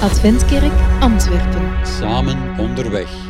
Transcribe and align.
Adventkerk 0.00 0.72
Antwerpen. 1.00 1.86
Samen 1.86 2.58
onderweg. 2.58 3.29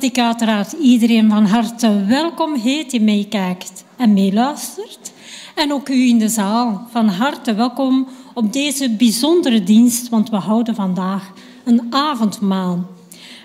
Dat 0.00 0.10
ik 0.10 0.18
uiteraard 0.18 0.72
iedereen 0.72 1.30
van 1.30 1.44
harte 1.44 2.04
welkom 2.04 2.54
heet 2.54 2.90
die 2.90 3.00
meekijkt 3.00 3.84
en 3.96 4.12
meeluistert. 4.12 5.12
En 5.54 5.72
ook 5.72 5.88
u 5.88 6.08
in 6.08 6.18
de 6.18 6.28
zaal 6.28 6.86
van 6.90 7.08
harte 7.08 7.54
welkom 7.54 8.08
op 8.34 8.52
deze 8.52 8.90
bijzondere 8.90 9.62
dienst, 9.62 10.08
want 10.08 10.30
we 10.30 10.36
houden 10.36 10.74
vandaag 10.74 11.32
een 11.64 11.86
avondmaal. 11.90 12.86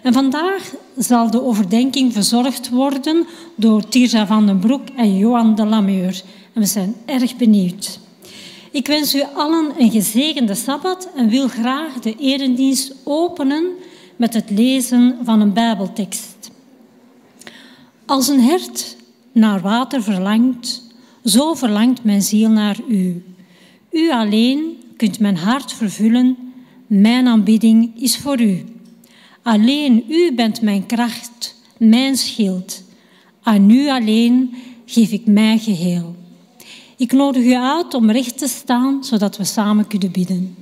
En 0.04 0.14
vandaag 0.14 0.74
zal 0.98 1.32
de 1.32 1.44
overdenking 1.44 2.14
verzorgd 2.14 2.70
worden 2.70 3.26
door 3.56 3.88
Tirza 3.90 4.28
van 4.28 4.46
den 4.46 4.60
Broek 4.60 4.88
en 4.96 5.18
Johan 5.18 5.56
de 5.56 5.66
Lameur. 5.66 6.22
En 6.54 6.62
we 6.62 6.68
zijn 6.68 6.96
erg 7.06 7.36
benieuwd. 7.36 8.00
Ik 8.72 8.88
wens 8.88 9.16
u 9.16 9.24
allen 9.36 9.72
een 9.78 9.92
gezegende 9.92 10.56
Sabbat 10.56 11.10
en 11.16 11.30
wil 11.30 11.48
graag 11.48 11.94
de 11.94 12.16
eredienst 12.16 12.94
openen 13.04 13.66
met 14.16 14.34
het 14.34 14.50
lezen 14.50 15.18
van 15.24 15.42
een 15.42 15.54
Bijbeltekst. 15.54 16.33
Als 18.06 18.28
een 18.28 18.42
hert 18.42 18.96
naar 19.32 19.62
water 19.62 20.04
verlangt, 20.04 20.84
zo 21.24 21.54
verlangt 21.54 22.04
mijn 22.04 22.22
ziel 22.22 22.50
naar 22.50 22.78
u. 22.88 23.24
U 23.92 24.12
alleen 24.12 24.78
kunt 24.98 25.20
mijn 25.20 25.38
hart 25.38 25.74
vervullen, 25.74 26.38
mijn 26.88 27.28
aanbidding 27.28 27.92
is 28.02 28.18
voor 28.18 28.42
u. 28.42 28.64
Alleen 29.42 30.04
u 30.10 30.34
bent 30.34 30.62
mijn 30.62 30.86
kracht, 30.86 31.56
mijn 31.78 32.18
schild. 32.18 32.84
Aan 33.44 33.70
u 33.70 33.90
alleen 33.90 34.54
geef 34.86 35.12
ik 35.12 35.26
mij 35.26 35.58
geheel. 35.58 36.16
Ik 36.98 37.12
nodig 37.12 37.44
u 37.44 37.56
uit 37.56 37.94
om 37.94 38.12
recht 38.12 38.38
te 38.38 38.48
staan, 38.48 39.04
zodat 39.04 39.38
we 39.38 39.44
samen 39.44 39.88
kunnen 39.88 40.12
bidden. 40.12 40.56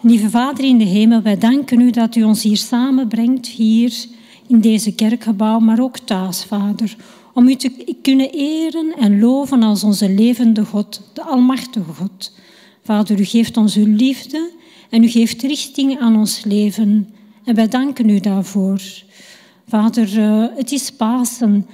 Lieve 0.00 0.30
Vader 0.30 0.64
in 0.64 0.78
de 0.78 0.84
hemel, 0.84 1.22
wij 1.22 1.38
danken 1.38 1.80
u 1.80 1.90
dat 1.90 2.16
u 2.16 2.22
ons 2.22 2.42
hier 2.42 2.56
samenbrengt, 2.56 3.46
hier 3.46 4.06
in 4.48 4.60
deze 4.60 4.94
kerkgebouw, 4.94 5.58
maar 5.58 5.80
ook 5.80 5.98
thuis, 5.98 6.44
Vader, 6.44 6.96
om 7.34 7.48
u 7.48 7.54
te 7.54 7.94
kunnen 8.02 8.30
eren 8.30 8.94
en 8.98 9.20
loven 9.20 9.62
als 9.62 9.84
onze 9.84 10.10
levende 10.10 10.64
God, 10.64 11.02
de 11.12 11.22
Almachtige 11.22 11.92
God. 11.92 12.32
Vader, 12.82 13.20
u 13.20 13.24
geeft 13.24 13.56
ons 13.56 13.76
uw 13.76 13.96
liefde 13.96 14.50
en 14.90 15.02
u 15.02 15.08
geeft 15.08 15.42
richting 15.42 15.98
aan 15.98 16.16
ons 16.16 16.44
leven. 16.44 17.08
En 17.44 17.54
wij 17.54 17.68
danken 17.68 18.08
u 18.08 18.20
daarvoor. 18.20 18.80
Vader, 19.66 20.18
eh, 20.18 20.44
het 20.56 20.72
is 20.72 20.90
Pasen. 20.90 21.66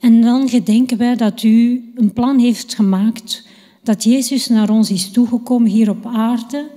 En 0.00 0.20
dan 0.20 0.48
gedenken 0.48 0.98
wij 0.98 1.16
dat 1.16 1.42
u 1.42 1.90
een 1.94 2.12
plan 2.12 2.38
heeft 2.38 2.74
gemaakt, 2.74 3.46
dat 3.82 4.04
Jezus 4.04 4.46
naar 4.46 4.70
ons 4.70 4.90
is 4.90 5.10
toegekomen 5.10 5.70
hier 5.70 5.90
op 5.90 6.06
aarde 6.06 6.70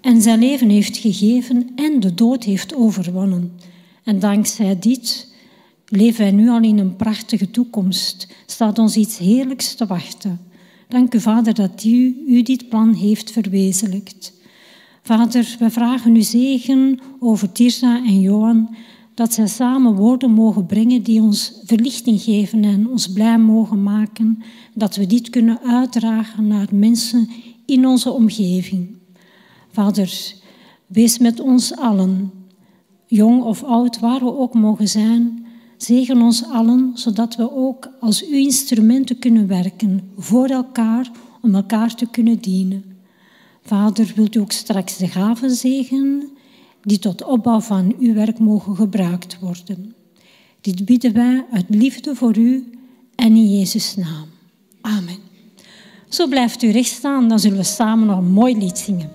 en 0.00 0.22
zijn 0.22 0.38
leven 0.38 0.68
heeft 0.68 0.96
gegeven 0.96 1.70
en 1.76 2.00
de 2.00 2.14
dood 2.14 2.44
heeft 2.44 2.74
overwonnen. 2.74 3.52
En 4.06 4.18
dankzij 4.18 4.78
dit 4.78 5.34
leven 5.88 6.20
wij 6.20 6.30
nu 6.30 6.48
al 6.48 6.62
in 6.62 6.78
een 6.78 6.96
prachtige 6.96 7.50
toekomst. 7.50 8.28
Staat 8.46 8.78
ons 8.78 8.96
iets 8.96 9.18
heerlijks 9.18 9.74
te 9.74 9.86
wachten. 9.86 10.40
Dank 10.88 11.14
u, 11.14 11.20
Vader, 11.20 11.54
dat 11.54 11.84
u, 11.84 12.24
u 12.26 12.42
dit 12.42 12.68
plan 12.68 12.94
heeft 12.94 13.30
verwezenlijkt. 13.30 14.32
Vader, 15.02 15.56
we 15.58 15.70
vragen 15.70 16.16
u 16.16 16.22
zegen 16.22 16.98
over 17.20 17.52
Tirza 17.52 17.96
en 17.96 18.20
Johan, 18.20 18.76
dat 19.14 19.32
zij 19.32 19.46
samen 19.46 19.94
woorden 19.94 20.30
mogen 20.30 20.66
brengen 20.66 21.02
die 21.02 21.22
ons 21.22 21.52
verlichting 21.64 22.20
geven 22.20 22.64
en 22.64 22.88
ons 22.88 23.12
blij 23.12 23.38
mogen 23.38 23.82
maken, 23.82 24.42
dat 24.74 24.96
we 24.96 25.06
dit 25.06 25.30
kunnen 25.30 25.60
uitdragen 25.62 26.46
naar 26.46 26.68
mensen 26.70 27.28
in 27.64 27.86
onze 27.86 28.10
omgeving. 28.10 28.88
Vader, 29.70 30.34
wees 30.86 31.18
met 31.18 31.40
ons 31.40 31.76
allen, 31.76 32.30
jong 33.06 33.42
of 33.42 33.62
oud, 33.62 33.98
waar 33.98 34.20
we 34.20 34.38
ook 34.38 34.54
mogen 34.54 34.88
zijn. 34.88 35.46
Zegen 35.76 36.22
ons 36.22 36.44
allen, 36.44 36.90
zodat 36.94 37.36
we 37.36 37.52
ook 37.52 37.88
als 38.00 38.26
uw 38.26 38.36
instrumenten 38.36 39.18
kunnen 39.18 39.46
werken 39.46 40.10
voor 40.16 40.46
elkaar, 40.48 41.10
om 41.42 41.54
elkaar 41.54 41.94
te 41.94 42.06
kunnen 42.06 42.38
dienen. 42.38 42.84
Vader, 43.62 44.12
wilt 44.16 44.34
u 44.34 44.40
ook 44.40 44.52
straks 44.52 44.96
de 44.96 45.08
gaven 45.08 45.50
zegen 45.50 46.30
die 46.82 46.98
tot 46.98 47.24
opbouw 47.24 47.60
van 47.60 47.94
uw 47.98 48.14
werk 48.14 48.38
mogen 48.38 48.76
gebruikt 48.76 49.38
worden. 49.40 49.94
Dit 50.60 50.84
bidden 50.84 51.12
wij 51.12 51.44
uit 51.52 51.64
liefde 51.68 52.14
voor 52.14 52.36
u 52.36 52.70
en 53.14 53.36
in 53.36 53.58
Jezus' 53.58 53.96
naam. 53.96 54.26
Amen. 54.80 55.18
Zo 56.08 56.26
blijft 56.26 56.62
u 56.62 56.70
recht 56.70 56.90
staan, 56.90 57.28
dan 57.28 57.38
zullen 57.38 57.58
we 57.58 57.64
samen 57.64 58.06
nog 58.06 58.18
een 58.18 58.32
mooi 58.32 58.56
lied 58.58 58.78
zingen. 58.78 59.10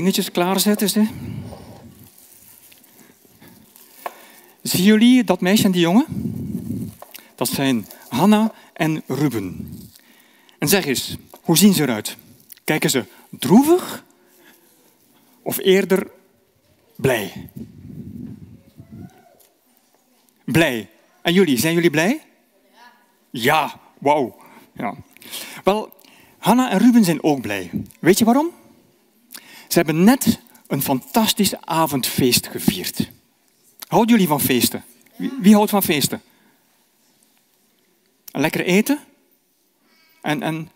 Dingetjes 0.00 0.30
klaarzetten. 0.30 0.88
Ze. 0.88 1.06
Zien 4.62 4.84
jullie 4.84 5.24
dat 5.24 5.40
meisje 5.40 5.64
en 5.64 5.70
die 5.70 5.80
jongen? 5.80 6.06
Dat 7.34 7.48
zijn 7.48 7.86
Hanna 8.08 8.52
en 8.72 9.02
Ruben. 9.06 9.78
En 10.58 10.68
zeg 10.68 10.86
eens, 10.86 11.16
hoe 11.42 11.56
zien 11.56 11.72
ze 11.72 11.82
eruit? 11.82 12.16
Kijken 12.64 12.90
ze 12.90 13.04
droevig 13.30 14.04
of 15.42 15.58
eerder 15.58 16.10
blij? 16.96 17.50
Blij. 20.44 20.88
En 21.22 21.32
jullie, 21.32 21.58
zijn 21.58 21.74
jullie 21.74 21.90
blij? 21.90 22.22
Ja, 23.30 23.80
wauw. 23.98 24.36
Ja. 24.72 24.94
Wel, 25.64 25.92
Hanna 26.38 26.70
en 26.70 26.78
Ruben 26.78 27.04
zijn 27.04 27.22
ook 27.22 27.40
blij. 27.40 27.70
Weet 27.98 28.18
je 28.18 28.24
waarom? 28.24 28.59
Ze 29.70 29.76
hebben 29.78 30.04
net 30.04 30.40
een 30.66 30.82
fantastisch 30.82 31.56
avondfeest 31.60 32.46
gevierd. 32.46 33.10
Houden 33.88 34.12
jullie 34.12 34.28
van 34.28 34.40
feesten? 34.40 34.84
Wie, 35.40 35.54
houdt 35.54 35.70
van 35.70 35.82
feesten? 35.82 36.22
Lekker 38.24 38.64
eten? 38.64 38.98
En, 40.20 40.42
en 40.42 40.70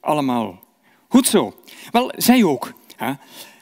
allemaal. 0.00 0.64
Goed 1.08 1.26
zo. 1.26 1.62
Wel, 1.90 2.12
zij 2.16 2.44
ook. 2.44 2.72
Hè? 2.96 3.12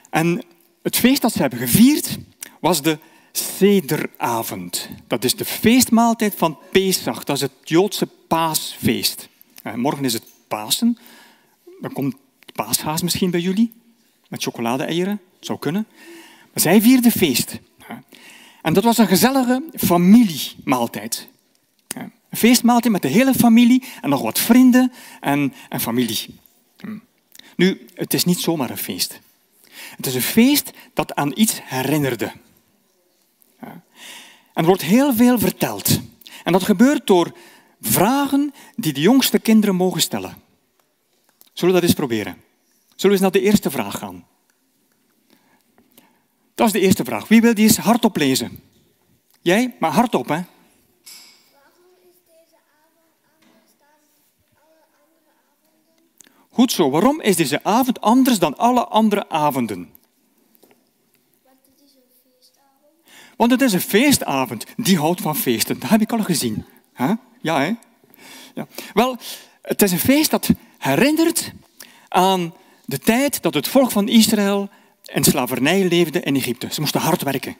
En 0.09 0.43
het 0.81 0.95
feest 0.95 1.21
dat 1.21 1.31
ze 1.31 1.41
hebben 1.41 1.59
gevierd 1.59 2.17
was 2.59 2.81
de 2.81 2.99
Sederavond. 3.31 4.89
Dat 5.07 5.23
is 5.23 5.35
de 5.35 5.45
feestmaaltijd 5.45 6.33
van 6.35 6.57
Pesach. 6.71 7.23
Dat 7.23 7.35
is 7.35 7.41
het 7.41 7.51
Joodse 7.63 8.07
paasfeest. 8.27 9.29
Morgen 9.75 10.05
is 10.05 10.13
het 10.13 10.25
Pasen. 10.47 10.97
Dan 11.81 11.93
komt 11.93 12.15
paashaas 12.53 13.01
misschien 13.01 13.31
bij 13.31 13.39
jullie. 13.39 13.73
Met 14.35 14.43
chocolade-eieren. 14.43 15.21
Zou 15.39 15.59
kunnen. 15.59 15.87
Maar 16.53 16.61
zij 16.61 16.81
vierden 16.81 17.11
feest. 17.11 17.59
En 18.61 18.73
dat 18.73 18.83
was 18.83 18.97
een 18.97 19.07
gezellige 19.07 19.63
familiemaaltijd. 19.73 21.27
Een 21.95 22.11
feestmaaltijd 22.37 22.93
met 22.93 23.01
de 23.01 23.07
hele 23.07 23.33
familie 23.33 23.83
en 24.01 24.09
nog 24.09 24.21
wat 24.21 24.39
vrienden 24.39 24.91
en, 25.19 25.53
en 25.69 25.79
familie. 25.79 26.39
Hm. 26.77 26.97
Nu, 27.55 27.85
het 27.93 28.13
is 28.13 28.23
niet 28.23 28.39
zomaar 28.39 28.69
een 28.69 28.77
feest. 28.77 29.19
Het 29.95 30.05
is 30.05 30.15
een 30.15 30.21
feest 30.21 30.71
dat 30.93 31.15
aan 31.15 31.31
iets 31.35 31.59
herinnerde. 31.63 32.31
En 33.59 33.83
er 34.53 34.65
wordt 34.65 34.81
heel 34.81 35.13
veel 35.13 35.39
verteld. 35.39 35.99
En 36.43 36.51
dat 36.51 36.63
gebeurt 36.63 37.07
door 37.07 37.37
vragen 37.81 38.53
die 38.75 38.93
de 38.93 39.01
jongste 39.01 39.39
kinderen 39.39 39.75
mogen 39.75 40.01
stellen. 40.01 40.35
Zullen 41.53 41.73
we 41.73 41.79
dat 41.79 41.89
eens 41.89 41.99
proberen? 41.99 42.43
Zullen 42.95 43.17
we 43.17 43.23
eens 43.23 43.33
naar 43.33 43.41
de 43.41 43.49
eerste 43.49 43.71
vraag 43.71 43.97
gaan? 43.97 44.27
Dat 46.55 46.67
is 46.67 46.73
de 46.73 46.79
eerste 46.79 47.03
vraag. 47.03 47.27
Wie 47.27 47.41
wil 47.41 47.53
die 47.53 47.67
eens 47.67 47.77
hardop 47.77 48.17
lezen? 48.17 48.59
Jij? 49.41 49.75
Maar 49.79 49.91
hardop, 49.91 50.27
hè? 50.27 50.41
Goed 56.49 56.71
zo. 56.71 56.89
Waarom 56.89 57.21
is 57.21 57.35
deze 57.35 57.63
avond 57.63 58.01
anders 58.01 58.39
dan 58.39 58.57
alle 58.57 58.85
andere 58.85 59.29
avonden? 59.29 59.89
Want 63.35 63.51
het 63.51 63.61
is 63.61 63.73
een 63.73 63.81
feestavond. 63.81 64.65
Die 64.77 64.97
houdt 64.97 65.21
van 65.21 65.35
feesten. 65.35 65.79
Dat 65.79 65.89
heb 65.89 66.01
ik 66.01 66.11
al 66.11 66.23
gezien. 66.23 66.65
Ja, 67.41 67.59
hè? 67.59 67.73
Ja. 68.53 68.67
Wel, 68.93 69.17
het 69.61 69.81
is 69.81 69.91
een 69.91 69.99
feest 69.99 70.31
dat 70.31 70.49
herinnert 70.77 71.51
aan 72.07 72.53
de 72.85 72.99
tijd 72.99 73.41
dat 73.41 73.53
het 73.53 73.67
volk 73.67 73.91
van 73.91 74.07
Israël 74.07 74.69
in 75.03 75.23
slavernij 75.23 75.87
leefde 75.87 76.19
in 76.19 76.35
Egypte. 76.35 76.73
Ze 76.73 76.81
moesten 76.81 77.01
hard 77.01 77.21
werken. 77.21 77.57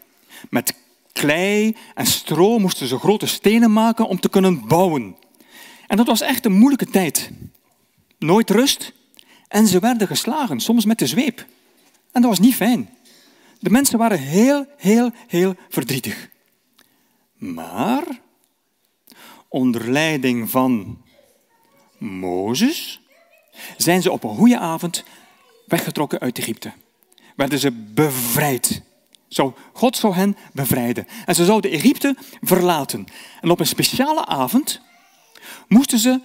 Met 0.50 0.74
klei 1.12 1.76
en 1.94 2.06
stro 2.06 2.60
moesten 2.60 2.88
ze 2.88 2.98
grote 2.98 3.26
stenen 3.26 3.74
maken 3.74 4.08
om 4.08 4.20
te 4.20 4.30
kunnen 4.30 4.68
bouwen. 4.68 5.16
En 5.88 5.98
dat 5.98 6.08
was 6.08 6.22
echt 6.22 6.46
een 6.46 6.58
moeilijke 6.58 6.86
tijd. 6.86 7.32
Nooit 8.20 8.50
rust. 8.50 8.94
En 9.48 9.68
ze 9.68 9.80
werden 9.80 10.08
geslagen, 10.08 10.60
soms 10.60 10.86
met 10.86 11.00
de 11.00 11.08
zweep. 11.08 11.46
En 12.12 12.22
dat 12.22 12.30
was 12.30 12.40
niet 12.40 12.56
fijn. 12.56 12.90
De 13.60 13.70
mensen 13.70 13.98
waren 13.98 14.20
heel, 14.20 14.66
heel, 14.78 15.12
heel 15.28 15.56
verdrietig. 15.70 16.30
Maar 17.38 18.04
onder 19.48 19.92
leiding 19.92 20.50
van 20.50 21.02
Mozes 21.98 23.02
zijn 23.78 24.02
ze 24.02 24.12
op 24.12 24.24
een 24.24 24.36
goede 24.36 24.60
avond 24.60 25.04
weggetrokken 25.68 26.20
uit 26.20 26.38
Egypte. 26.38 26.72
Werden 27.36 27.60
ze 27.60 27.72
bevrijd. 27.72 28.82
Zo, 29.28 29.56
God 29.74 29.98
zou 29.98 30.14
hen 30.14 30.38
bevrijden. 30.54 31.08
En 31.26 31.36
ze 31.36 31.46
zouden 31.46 31.72
Egypte 31.72 32.16
verlaten. 32.42 33.06
En 33.42 33.50
op 33.50 33.60
een 33.60 33.68
speciale 33.68 34.26
avond 34.26 34.82
moesten 35.68 36.00
ze 36.00 36.22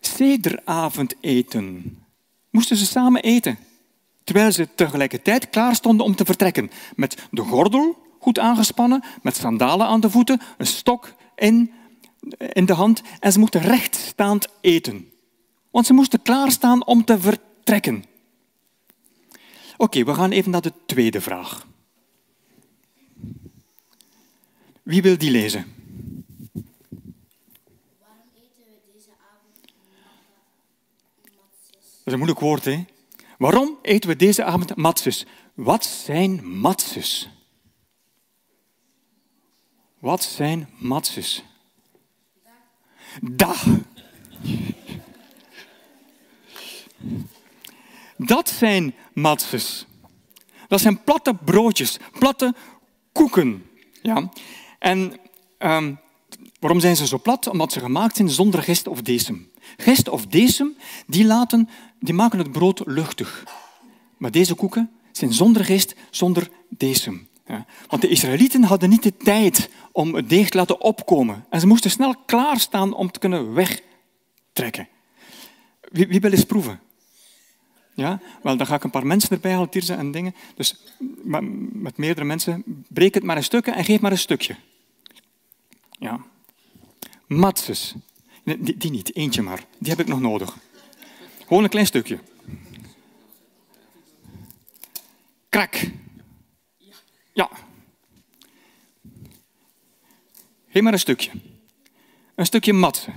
sederavond 0.00 1.14
eten. 1.20 1.98
Moesten 2.50 2.76
ze 2.76 2.86
samen 2.86 3.22
eten. 3.22 3.58
Terwijl 4.24 4.52
ze 4.52 4.68
tegelijkertijd 4.74 5.50
klaar 5.50 5.74
stonden 5.74 6.06
om 6.06 6.14
te 6.14 6.24
vertrekken. 6.24 6.70
Met 6.96 7.16
de 7.30 7.42
gordel 7.42 7.96
goed 8.18 8.38
aangespannen, 8.38 9.04
met 9.22 9.36
sandalen 9.36 9.86
aan 9.86 10.00
de 10.00 10.10
voeten, 10.10 10.40
een 10.58 10.66
stok 10.66 11.14
in, 11.36 11.72
in 12.52 12.66
de 12.66 12.72
hand. 12.72 13.02
En 13.20 13.32
ze 13.32 13.38
moesten 13.38 13.60
rechtstaand 13.60 14.48
eten. 14.60 15.08
Want 15.70 15.86
ze 15.86 15.92
moesten 15.92 16.22
klaarstaan 16.22 16.86
om 16.86 17.04
te 17.04 17.20
vertrekken. 17.20 18.04
Oké, 19.82 20.04
we 20.04 20.14
gaan 20.14 20.30
even 20.30 20.50
naar 20.50 20.60
de 20.60 20.72
tweede 20.86 21.20
vraag. 21.20 21.66
Wie 24.82 25.02
wil 25.02 25.18
die 25.18 25.30
lezen? 25.30 25.74
Waarom 27.98 28.26
eten 28.34 28.64
we 28.64 28.80
deze 28.92 29.10
avond 29.30 29.74
Dat 31.70 32.04
is 32.04 32.12
een 32.12 32.18
moeilijk 32.18 32.40
woord, 32.40 32.64
hè? 32.64 32.84
Waarom 33.38 33.78
eten 33.82 34.10
we 34.10 34.16
deze 34.16 34.44
avond 34.44 34.76
matses? 34.76 35.26
Wat 35.54 35.84
zijn 35.84 36.46
matses? 36.46 37.28
Wat 39.98 40.22
zijn 40.22 40.68
matses? 40.78 41.44
Da. 43.20 43.54
Dat 48.26 48.50
zijn 48.50 48.94
matses. 49.12 49.86
Dat 50.68 50.80
zijn 50.80 51.02
platte 51.04 51.34
broodjes, 51.34 51.98
platte 52.18 52.54
koeken. 53.12 53.66
Ja? 54.02 54.30
En 54.78 55.12
um, 55.58 55.98
waarom 56.60 56.80
zijn 56.80 56.96
ze 56.96 57.06
zo 57.06 57.18
plat? 57.18 57.46
Omdat 57.46 57.72
ze 57.72 57.80
gemaakt 57.80 58.16
zijn 58.16 58.30
zonder 58.30 58.62
gist 58.62 58.86
of 58.86 59.02
decem. 59.02 59.50
Gist 59.76 60.08
of 60.08 60.26
decem 60.26 60.76
die, 61.06 61.24
laten, 61.24 61.68
die 61.98 62.14
maken 62.14 62.38
het 62.38 62.52
brood 62.52 62.82
luchtig. 62.84 63.44
Maar 64.16 64.30
deze 64.30 64.54
koeken 64.54 64.90
zijn 65.12 65.32
zonder 65.32 65.64
gist, 65.64 65.94
zonder 66.10 66.50
decem. 66.68 67.28
Ja? 67.46 67.66
Want 67.88 68.02
de 68.02 68.08
Israëlieten 68.08 68.62
hadden 68.62 68.88
niet 68.88 69.02
de 69.02 69.16
tijd 69.16 69.70
om 69.92 70.14
het 70.14 70.28
deeg 70.28 70.48
te 70.48 70.56
laten 70.56 70.80
opkomen. 70.80 71.44
En 71.50 71.60
ze 71.60 71.66
moesten 71.66 71.90
snel 71.90 72.14
klaarstaan 72.26 72.94
om 72.94 73.10
te 73.10 73.18
kunnen 73.18 73.54
wegtrekken. 73.54 74.88
Wie, 75.80 76.06
wie 76.06 76.20
wil 76.20 76.32
eens 76.32 76.44
proeven? 76.44 76.80
Ja? 77.94 78.20
Wel, 78.42 78.56
dan 78.56 78.66
ga 78.66 78.74
ik 78.74 78.84
een 78.84 78.90
paar 78.90 79.06
mensen 79.06 79.30
erbij 79.30 79.52
halen, 79.52 79.68
tierzen 79.68 79.98
en 79.98 80.10
dingen. 80.10 80.34
Dus 80.54 80.76
met 81.72 81.96
meerdere 81.96 82.26
mensen, 82.26 82.64
breek 82.88 83.14
het 83.14 83.22
maar 83.22 83.36
een 83.36 83.44
stukje 83.44 83.72
en 83.72 83.84
geef 83.84 84.00
maar 84.00 84.10
een 84.12 84.18
stukje. 84.18 84.56
Ja. 85.90 86.24
Matses. 87.26 87.94
Die, 88.44 88.90
niet, 88.90 89.16
eentje 89.16 89.42
maar. 89.42 89.64
Die 89.78 89.90
heb 89.90 90.00
ik 90.00 90.06
nog 90.06 90.20
nodig. 90.20 90.56
Gewoon 91.46 91.64
een 91.64 91.70
klein 91.70 91.86
stukje. 91.86 92.18
Krak. 95.48 95.90
Ja. 97.32 97.50
Geef 100.68 100.82
maar 100.82 100.92
een 100.92 100.98
stukje. 100.98 101.30
Een 102.34 102.46
stukje 102.46 102.72
matse. 102.72 103.10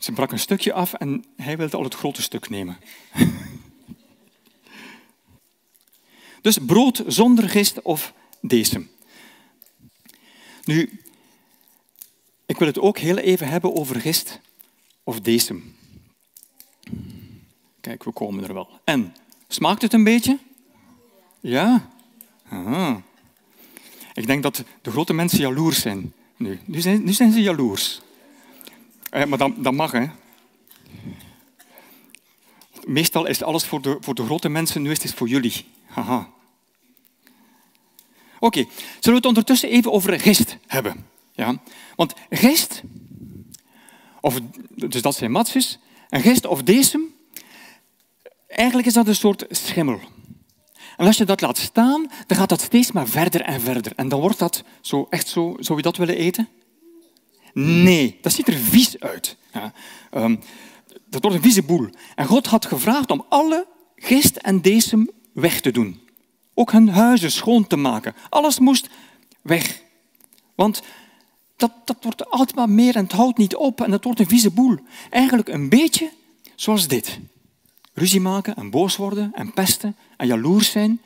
Ze 0.00 0.12
brak 0.12 0.32
een 0.32 0.38
stukje 0.38 0.72
af 0.72 0.92
en 0.92 1.24
hij 1.36 1.56
wilde 1.56 1.76
al 1.76 1.84
het 1.84 1.94
grote 1.94 2.22
stuk 2.22 2.48
nemen. 2.48 2.78
dus 6.42 6.58
brood 6.66 7.02
zonder 7.06 7.48
gist 7.48 7.82
of 7.82 8.12
decem. 8.40 8.90
Nu, 10.64 11.02
ik 12.46 12.58
wil 12.58 12.66
het 12.66 12.78
ook 12.78 12.98
heel 12.98 13.16
even 13.16 13.48
hebben 13.48 13.74
over 13.74 14.00
gist 14.00 14.40
of 15.04 15.20
decem. 15.20 15.76
Kijk, 17.80 18.04
we 18.04 18.12
komen 18.12 18.44
er 18.44 18.54
wel. 18.54 18.80
En, 18.84 19.14
smaakt 19.48 19.82
het 19.82 19.92
een 19.92 20.04
beetje? 20.04 20.38
Ja? 21.40 21.90
Aha. 22.48 23.02
Ik 24.14 24.26
denk 24.26 24.42
dat 24.42 24.64
de 24.82 24.90
grote 24.90 25.12
mensen 25.12 25.38
jaloers 25.38 25.80
zijn 25.80 26.12
nu. 26.36 26.60
Nu 26.64 26.80
zijn, 26.80 27.04
nu 27.04 27.12
zijn 27.12 27.32
ze 27.32 27.40
jaloers. 27.40 28.00
Eh, 29.10 29.24
maar 29.24 29.38
dat, 29.38 29.72
mag, 29.72 29.92
hè. 29.92 30.06
meestal 32.84 33.26
is 33.26 33.42
alles 33.42 33.64
voor 33.64 33.82
de, 33.82 33.96
voor 34.00 34.14
de 34.14 34.24
grote 34.24 34.48
mensen, 34.48 34.82
nu 34.82 34.90
is 34.90 35.02
het 35.02 35.14
voor 35.14 35.28
jullie. 35.28 35.64
Haha. 35.86 36.28
Oké, 38.38 38.58
zullen 38.60 39.00
we 39.02 39.14
het 39.14 39.26
ondertussen 39.26 39.68
even 39.68 39.92
over 39.92 40.20
gist 40.20 40.56
hebben? 40.66 41.06
Ja? 41.32 41.60
Want 41.96 42.14
gist, 42.30 42.82
of, 44.20 44.40
dus 44.68 45.02
dat 45.02 45.14
zijn 45.14 45.30
matsjes, 45.30 45.78
en 46.08 46.20
gist 46.20 46.46
of 46.46 46.62
decem, 46.62 47.14
eigenlijk 48.46 48.86
is 48.86 48.94
dat 48.94 49.06
een 49.06 49.14
soort 49.14 49.44
schimmel. 49.48 50.00
En 50.96 51.06
als 51.06 51.16
je 51.16 51.24
dat 51.24 51.40
laat 51.40 51.58
staan, 51.58 52.10
dan 52.26 52.36
gaat 52.38 52.48
dat 52.48 52.60
steeds 52.60 52.92
maar 52.92 53.08
verder 53.08 53.40
en 53.40 53.60
verder. 53.60 53.92
En 53.96 54.08
dan 54.08 54.20
wordt 54.20 54.38
dat 54.38 54.64
zo, 54.80 55.06
echt 55.10 55.28
zo, 55.28 55.56
zou 55.58 55.78
je 55.78 55.84
dat 55.84 55.96
willen 55.96 56.16
eten? 56.16 56.48
Nee, 57.54 58.18
dat 58.20 58.32
ziet 58.32 58.48
er 58.48 58.54
vies 58.54 59.00
uit. 59.00 59.36
Ja. 59.52 59.72
Um, 60.14 60.40
dat 61.10 61.22
wordt 61.22 61.36
een 61.36 61.42
vieze 61.42 61.62
boel. 61.62 61.88
En 62.14 62.26
God 62.26 62.46
had 62.46 62.66
gevraagd 62.66 63.10
om 63.10 63.24
alle 63.28 63.66
gist 63.96 64.36
en 64.36 64.60
decem 64.60 65.10
weg 65.32 65.60
te 65.60 65.70
doen. 65.70 66.00
Ook 66.54 66.72
hun 66.72 66.88
huizen 66.88 67.32
schoon 67.32 67.66
te 67.66 67.76
maken. 67.76 68.14
Alles 68.28 68.58
moest 68.58 68.88
weg. 69.42 69.82
Want 70.54 70.82
dat, 71.56 71.72
dat 71.84 71.96
wordt 72.02 72.30
altijd 72.30 72.54
maar 72.54 72.70
meer 72.70 72.96
en 72.96 73.02
het 73.02 73.12
houdt 73.12 73.38
niet 73.38 73.56
op 73.56 73.80
en 73.80 73.92
het 73.92 74.04
wordt 74.04 74.20
een 74.20 74.28
vieze 74.28 74.50
boel. 74.50 74.78
Eigenlijk 75.10 75.48
een 75.48 75.68
beetje 75.68 76.10
zoals 76.54 76.88
dit. 76.88 77.18
Ruzie 77.92 78.20
maken 78.20 78.56
en 78.56 78.70
boos 78.70 78.96
worden 78.96 79.30
en 79.34 79.52
pesten 79.52 79.96
en 80.16 80.26
jaloers 80.26 80.70
zijn. 80.70 81.00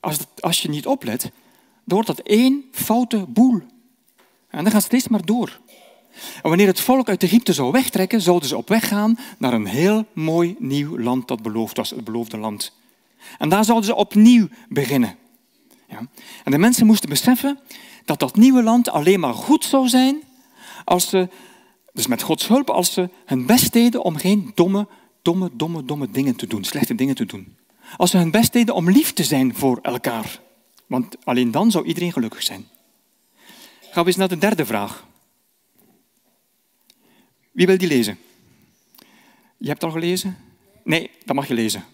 Als, 0.00 0.18
als 0.38 0.62
je 0.62 0.68
niet 0.68 0.86
oplet, 0.86 1.22
dan 1.22 1.30
wordt 1.84 2.06
dat 2.06 2.20
één 2.20 2.64
foute 2.72 3.24
boel. 3.28 3.60
En 4.50 4.62
dan 4.64 4.72
gaat 4.72 4.82
steeds 4.82 5.08
maar 5.08 5.24
door. 5.24 5.60
En 6.42 6.48
wanneer 6.48 6.66
het 6.66 6.80
volk 6.80 7.08
uit 7.08 7.22
Egypte 7.22 7.52
zou 7.52 7.70
wegtrekken, 7.70 8.20
zouden 8.20 8.48
ze 8.48 8.56
op 8.56 8.68
weg 8.68 8.88
gaan 8.88 9.18
naar 9.38 9.52
een 9.52 9.66
heel 9.66 10.06
mooi 10.12 10.56
nieuw 10.58 10.98
land 10.98 11.28
dat 11.28 11.42
beloofd 11.42 11.76
was, 11.76 11.90
het 11.90 12.04
beloofde 12.04 12.38
land. 12.38 12.72
En 13.38 13.48
daar 13.48 13.64
zouden 13.64 13.86
ze 13.86 13.94
opnieuw 13.94 14.48
beginnen. 14.68 15.16
Ja. 15.88 15.98
En 16.44 16.50
de 16.50 16.58
mensen 16.58 16.86
moesten 16.86 17.08
beseffen 17.08 17.58
dat 18.04 18.18
dat 18.18 18.36
nieuwe 18.36 18.62
land 18.62 18.88
alleen 18.88 19.20
maar 19.20 19.34
goed 19.34 19.64
zou 19.64 19.88
zijn 19.88 20.22
als 20.84 21.08
ze, 21.08 21.28
dus 21.92 22.06
met 22.06 22.22
Gods 22.22 22.48
hulp, 22.48 22.70
als 22.70 22.92
ze 22.92 23.08
hun 23.24 23.46
best 23.46 23.72
deden 23.72 24.02
om 24.02 24.16
geen 24.16 24.52
domme, 24.54 24.86
domme, 25.22 25.50
domme, 25.52 25.84
domme 25.84 26.10
dingen 26.10 26.36
te 26.36 26.46
doen, 26.46 26.64
slechte 26.64 26.94
dingen 26.94 27.14
te 27.14 27.26
doen. 27.26 27.56
Als 27.96 28.10
ze 28.10 28.16
hun 28.16 28.30
best 28.30 28.52
deden 28.52 28.74
om 28.74 28.90
lief 28.90 29.12
te 29.12 29.24
zijn 29.24 29.54
voor 29.54 29.78
elkaar. 29.82 30.40
Want 30.86 31.16
alleen 31.24 31.50
dan 31.50 31.70
zou 31.70 31.84
iedereen 31.84 32.12
gelukkig 32.12 32.42
zijn. 32.42 32.68
Gaan 33.90 34.02
we 34.02 34.08
eens 34.08 34.16
naar 34.16 34.28
de 34.28 34.38
derde 34.38 34.66
vraag. 34.66 35.06
Wie 37.52 37.66
wil 37.66 37.78
die 37.78 37.88
lezen? 37.88 38.18
Je 39.56 39.68
hebt 39.68 39.84
al 39.84 39.90
gelezen? 39.90 40.36
Nee, 40.84 41.10
dat 41.24 41.36
mag 41.36 41.48
je 41.48 41.54
lezen. 41.54 41.84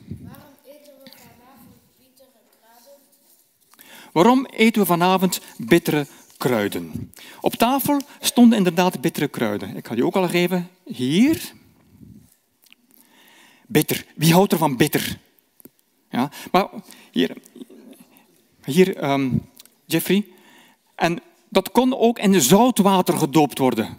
Waarom 4.12 4.46
eten 4.46 4.80
we 4.80 4.87
vanavond 4.87 5.40
bittere 5.56 6.06
kruiden? 6.37 7.12
Op 7.40 7.54
tafel 7.54 8.00
stonden 8.20 8.59
inderdaad 8.59 9.00
bittere 9.00 9.28
kruiden. 9.28 9.76
Ik 9.76 9.87
ga 9.87 9.94
die 9.94 10.04
ook 10.04 10.16
al 10.16 10.28
geven. 10.28 10.68
Hier. 10.85 11.52
Bitter. 13.66 14.06
Wie 14.14 14.32
houdt 14.32 14.52
er 14.52 14.59
van 14.59 14.76
bitter? 14.76 15.18
Ja, 16.11 16.30
maar 16.52 16.68
hier, 17.11 17.37
hier 18.64 19.11
um, 19.11 19.46
Jeffrey. 19.85 20.26
En 20.94 21.22
dat 21.57 21.71
kon 21.71 21.99
ook 21.99 22.19
in 22.19 22.40
zoutwater 22.40 23.19
gedoopt 23.19 23.59
worden. 23.59 23.99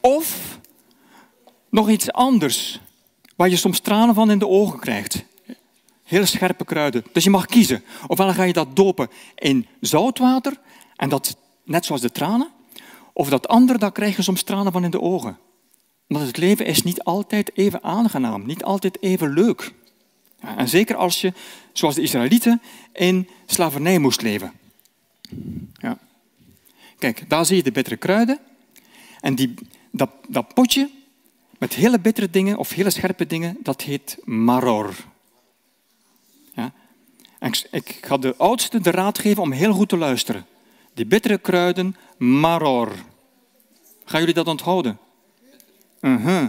Of 0.00 0.58
nog 1.70 1.90
iets 1.90 2.12
anders, 2.12 2.80
waar 3.36 3.48
je 3.48 3.56
soms 3.56 3.80
tranen 3.80 4.14
van 4.14 4.30
in 4.30 4.38
de 4.38 4.48
ogen 4.48 4.78
krijgt. 4.78 5.24
Heel 6.02 6.26
scherpe 6.26 6.64
kruiden. 6.64 7.04
Dus 7.12 7.24
je 7.24 7.30
mag 7.30 7.46
kiezen. 7.46 7.84
Ofwel 8.06 8.32
ga 8.32 8.42
je 8.42 8.52
dat 8.52 8.76
dopen 8.76 9.08
in 9.34 9.66
zoutwater, 9.80 10.60
en 10.96 11.08
dat 11.08 11.36
net 11.64 11.84
zoals 11.84 12.00
de 12.00 12.10
tranen. 12.10 12.48
Of 13.12 13.28
dat 13.28 13.48
andere, 13.48 13.78
daar 13.78 13.92
krijg 13.92 14.16
je 14.16 14.22
soms 14.22 14.42
tranen 14.42 14.72
van 14.72 14.84
in 14.84 14.90
de 14.90 15.00
ogen. 15.00 15.38
Want 16.06 16.26
het 16.26 16.36
leven 16.36 16.66
is 16.66 16.82
niet 16.82 17.02
altijd 17.02 17.56
even 17.56 17.82
aangenaam, 17.82 18.46
niet 18.46 18.64
altijd 18.64 19.02
even 19.02 19.32
leuk. 19.32 19.72
En 20.40 20.68
zeker 20.68 20.96
als 20.96 21.20
je, 21.20 21.32
zoals 21.72 21.94
de 21.94 22.02
Israëlieten, 22.02 22.62
in 22.92 23.28
slavernij 23.46 23.98
moest 23.98 24.22
leven. 24.22 24.52
Ja. 25.72 25.98
Kijk, 26.98 27.30
daar 27.30 27.46
zie 27.46 27.56
je 27.56 27.62
de 27.62 27.72
bittere 27.72 27.96
kruiden. 27.96 28.38
En 29.20 29.34
die, 29.34 29.54
dat, 29.90 30.10
dat 30.28 30.54
potje 30.54 30.90
met 31.58 31.74
hele 31.74 32.00
bittere 32.00 32.30
dingen 32.30 32.56
of 32.56 32.70
hele 32.70 32.90
scherpe 32.90 33.26
dingen, 33.26 33.56
dat 33.62 33.82
heet 33.82 34.18
maror. 34.24 34.94
Ja? 36.54 36.72
Ik, 37.40 37.68
ik 37.70 37.98
ga 38.00 38.16
de 38.16 38.34
oudste 38.36 38.80
de 38.80 38.90
raad 38.90 39.18
geven 39.18 39.42
om 39.42 39.52
heel 39.52 39.72
goed 39.72 39.88
te 39.88 39.96
luisteren. 39.96 40.46
Die 40.94 41.06
bittere 41.06 41.38
kruiden, 41.38 41.96
maror. 42.16 42.92
Gaan 44.04 44.20
jullie 44.20 44.34
dat 44.34 44.46
onthouden? 44.46 44.98
Uh. 46.00 46.44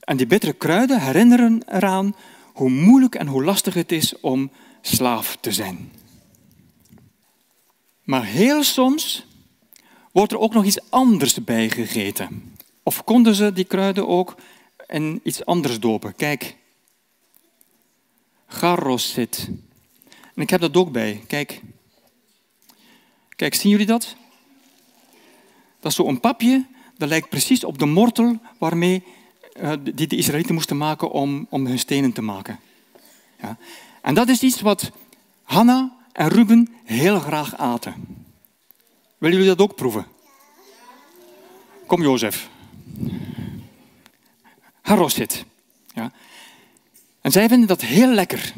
En 0.00 0.16
die 0.16 0.26
bittere 0.26 0.52
kruiden 0.52 1.00
herinneren 1.00 1.62
eraan 1.68 2.14
hoe 2.52 2.70
moeilijk 2.70 3.14
en 3.14 3.26
hoe 3.26 3.44
lastig 3.44 3.74
het 3.74 3.92
is 3.92 4.20
om 4.20 4.50
slaaf 4.80 5.36
te 5.40 5.52
zijn. 5.52 5.92
Maar 8.04 8.24
heel 8.24 8.62
soms 8.62 9.26
wordt 10.12 10.32
er 10.32 10.38
ook 10.38 10.54
nog 10.54 10.64
iets 10.64 10.90
anders 10.90 11.44
bij 11.44 11.70
gegeten. 11.70 12.56
Of 12.82 13.04
konden 13.04 13.34
ze 13.34 13.52
die 13.52 13.64
kruiden 13.64 14.08
ook 14.08 14.34
in 14.86 15.20
iets 15.22 15.44
anders 15.44 15.80
dopen? 15.80 16.14
Kijk, 16.14 16.56
garrosit. 18.46 19.48
En 20.34 20.42
ik 20.42 20.50
heb 20.50 20.60
dat 20.60 20.76
ook 20.76 20.92
bij. 20.92 21.22
Kijk. 21.26 21.60
Kijk, 23.36 23.54
zien 23.54 23.70
jullie 23.70 23.86
dat? 23.86 24.16
Dat 25.80 25.90
is 25.90 25.98
zo'n 25.98 26.20
papje, 26.20 26.66
dat 26.96 27.08
lijkt 27.08 27.28
precies 27.28 27.64
op 27.64 27.78
de 27.78 27.86
mortel 27.86 28.38
waarmee 28.58 29.02
uh, 29.60 29.72
die 29.94 30.06
de 30.06 30.16
Israëlieten 30.16 30.54
moesten 30.54 30.76
maken 30.76 31.10
om, 31.10 31.46
om 31.50 31.66
hun 31.66 31.78
stenen 31.78 32.12
te 32.12 32.22
maken. 32.22 32.60
Ja. 33.40 33.56
En 34.02 34.14
dat 34.14 34.28
is 34.28 34.42
iets 34.42 34.60
wat 34.60 34.90
Hanna 35.42 35.93
en 36.14 36.28
Ruben 36.28 36.74
heel 36.84 37.20
graag 37.20 37.56
aten. 37.56 37.94
Willen 39.18 39.36
jullie 39.36 39.56
dat 39.56 39.68
ook 39.68 39.76
proeven? 39.76 40.06
Kom, 41.86 42.02
Jozef. 42.02 42.48
Harosit. 44.80 45.44
Ja. 45.94 46.12
En 47.20 47.32
zij 47.32 47.48
vinden 47.48 47.68
dat 47.68 47.80
heel 47.80 48.08
lekker. 48.08 48.52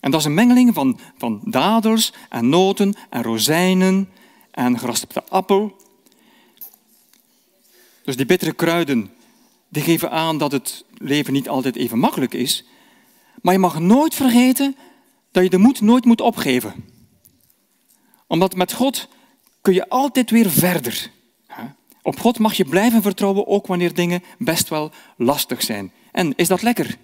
En 0.00 0.10
dat 0.10 0.20
is 0.20 0.26
een 0.26 0.34
mengeling 0.34 0.74
van, 0.74 1.00
van 1.18 1.40
dadels 1.44 2.12
en 2.28 2.48
noten 2.48 2.94
en 3.10 3.22
rozijnen 3.22 4.08
en 4.50 4.78
geraspte 4.78 5.22
appel. 5.28 5.76
Dus 8.04 8.16
die 8.16 8.26
bittere 8.26 8.52
kruiden 8.52 9.10
die 9.68 9.82
geven 9.82 10.10
aan 10.10 10.38
dat 10.38 10.52
het 10.52 10.84
leven 10.98 11.32
niet 11.32 11.48
altijd 11.48 11.76
even 11.76 11.98
makkelijk 11.98 12.34
is. 12.34 12.64
Maar 13.42 13.52
je 13.52 13.58
mag 13.58 13.80
nooit 13.80 14.14
vergeten 14.14 14.76
dat 15.32 15.42
je 15.42 15.50
de 15.50 15.58
moed 15.58 15.80
nooit 15.80 16.04
moet 16.04 16.20
opgeven. 16.20 16.84
Omdat 18.26 18.54
met 18.54 18.72
God 18.72 19.08
kun 19.60 19.74
je 19.74 19.88
altijd 19.88 20.30
weer 20.30 20.50
verder. 20.50 21.10
Op 22.02 22.20
God 22.20 22.38
mag 22.38 22.54
je 22.54 22.64
blijven 22.64 23.02
vertrouwen, 23.02 23.46
ook 23.46 23.66
wanneer 23.66 23.94
dingen 23.94 24.22
best 24.38 24.68
wel 24.68 24.90
lastig 25.16 25.62
zijn. 25.62 25.92
En 26.12 26.32
is 26.36 26.48
dat 26.48 26.62
lekker? 26.62 26.98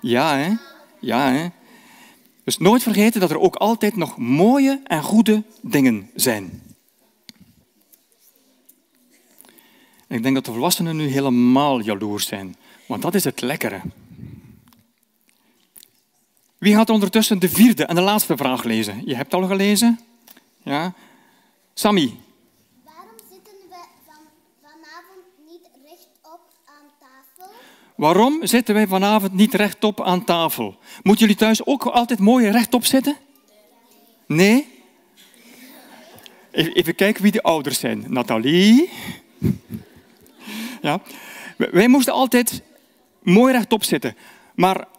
Ja, 0.00 0.36
hè? 0.36 0.52
Ja, 1.00 1.32
hè? 1.32 1.48
Dus 2.44 2.58
nooit 2.58 2.82
vergeten 2.82 3.20
dat 3.20 3.30
er 3.30 3.40
ook 3.40 3.56
altijd 3.56 3.96
nog 3.96 4.16
mooie 4.16 4.80
en 4.84 5.02
goede 5.02 5.42
dingen 5.62 6.10
zijn. 6.14 6.62
ik 10.08 10.22
denk 10.22 10.34
dat 10.34 10.44
de 10.44 10.52
volwassenen 10.52 10.96
nu 10.96 11.06
helemaal 11.06 11.80
jaloers 11.80 12.26
zijn, 12.26 12.56
want 12.86 13.02
dat 13.02 13.14
is 13.14 13.24
het 13.24 13.40
lekkere. 13.40 13.80
Wie 16.64 16.74
gaat 16.74 16.90
ondertussen 16.90 17.38
de 17.38 17.48
vierde 17.48 17.84
en 17.84 17.94
de 17.94 18.00
laatste 18.00 18.36
vraag 18.36 18.62
lezen? 18.62 19.02
Je 19.04 19.14
hebt 19.14 19.34
al 19.34 19.46
gelezen? 19.46 20.00
Ja? 20.62 20.94
Sammy. 21.74 22.14
Waarom 22.84 23.16
zitten 23.30 23.52
we 23.68 23.76
van, 24.06 24.22
vanavond 24.62 25.24
niet 25.46 25.70
rechtop 25.84 26.40
aan 26.64 26.90
tafel? 27.00 27.52
Waarom 27.96 28.46
zitten 28.46 28.74
wij 28.74 28.86
vanavond 28.86 29.32
niet 29.32 29.54
rechtop 29.54 30.02
aan 30.02 30.24
tafel? 30.24 30.76
Moeten 31.02 31.26
jullie 31.26 31.40
thuis 31.40 31.66
ook 31.66 31.84
altijd 31.84 32.18
mooi 32.18 32.50
rechtop 32.50 32.84
zitten? 32.84 33.16
Nee? 34.26 34.68
Even 36.50 36.94
kijken 36.94 37.22
wie 37.22 37.32
de 37.32 37.42
ouders 37.42 37.78
zijn. 37.78 38.04
Nathalie. 38.08 38.90
Ja. 40.82 41.00
Wij 41.56 41.88
moesten 41.88 42.12
altijd 42.12 42.62
mooi 43.22 43.52
rechtop 43.52 43.84
zitten. 43.84 44.16
Maar 44.54 44.92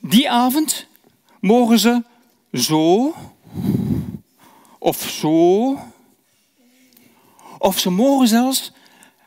die 0.00 0.30
avond 0.30 0.86
mogen 1.40 1.78
ze 1.78 2.02
zo 2.52 3.14
of 4.78 5.02
zo. 5.02 5.78
Of 7.58 7.78
ze 7.78 7.90
mogen 7.90 8.28
zelfs 8.28 8.72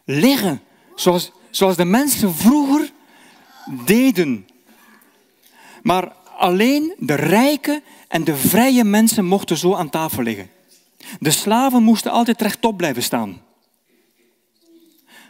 liggen 0.05 0.61
Zoals, 0.95 1.31
zoals 1.49 1.75
de 1.75 1.85
mensen 1.85 2.33
vroeger 2.33 2.91
deden. 3.85 4.47
Maar 5.83 6.11
alleen 6.37 6.93
de 6.97 7.15
rijke 7.15 7.81
en 8.07 8.23
de 8.23 8.35
vrije 8.35 8.83
mensen 8.83 9.25
mochten 9.25 9.57
zo 9.57 9.73
aan 9.73 9.89
tafel 9.89 10.23
liggen. 10.23 10.49
De 11.19 11.31
slaven 11.31 11.83
moesten 11.83 12.11
altijd 12.11 12.41
rechtop 12.41 12.77
blijven 12.77 13.03
staan. 13.03 13.41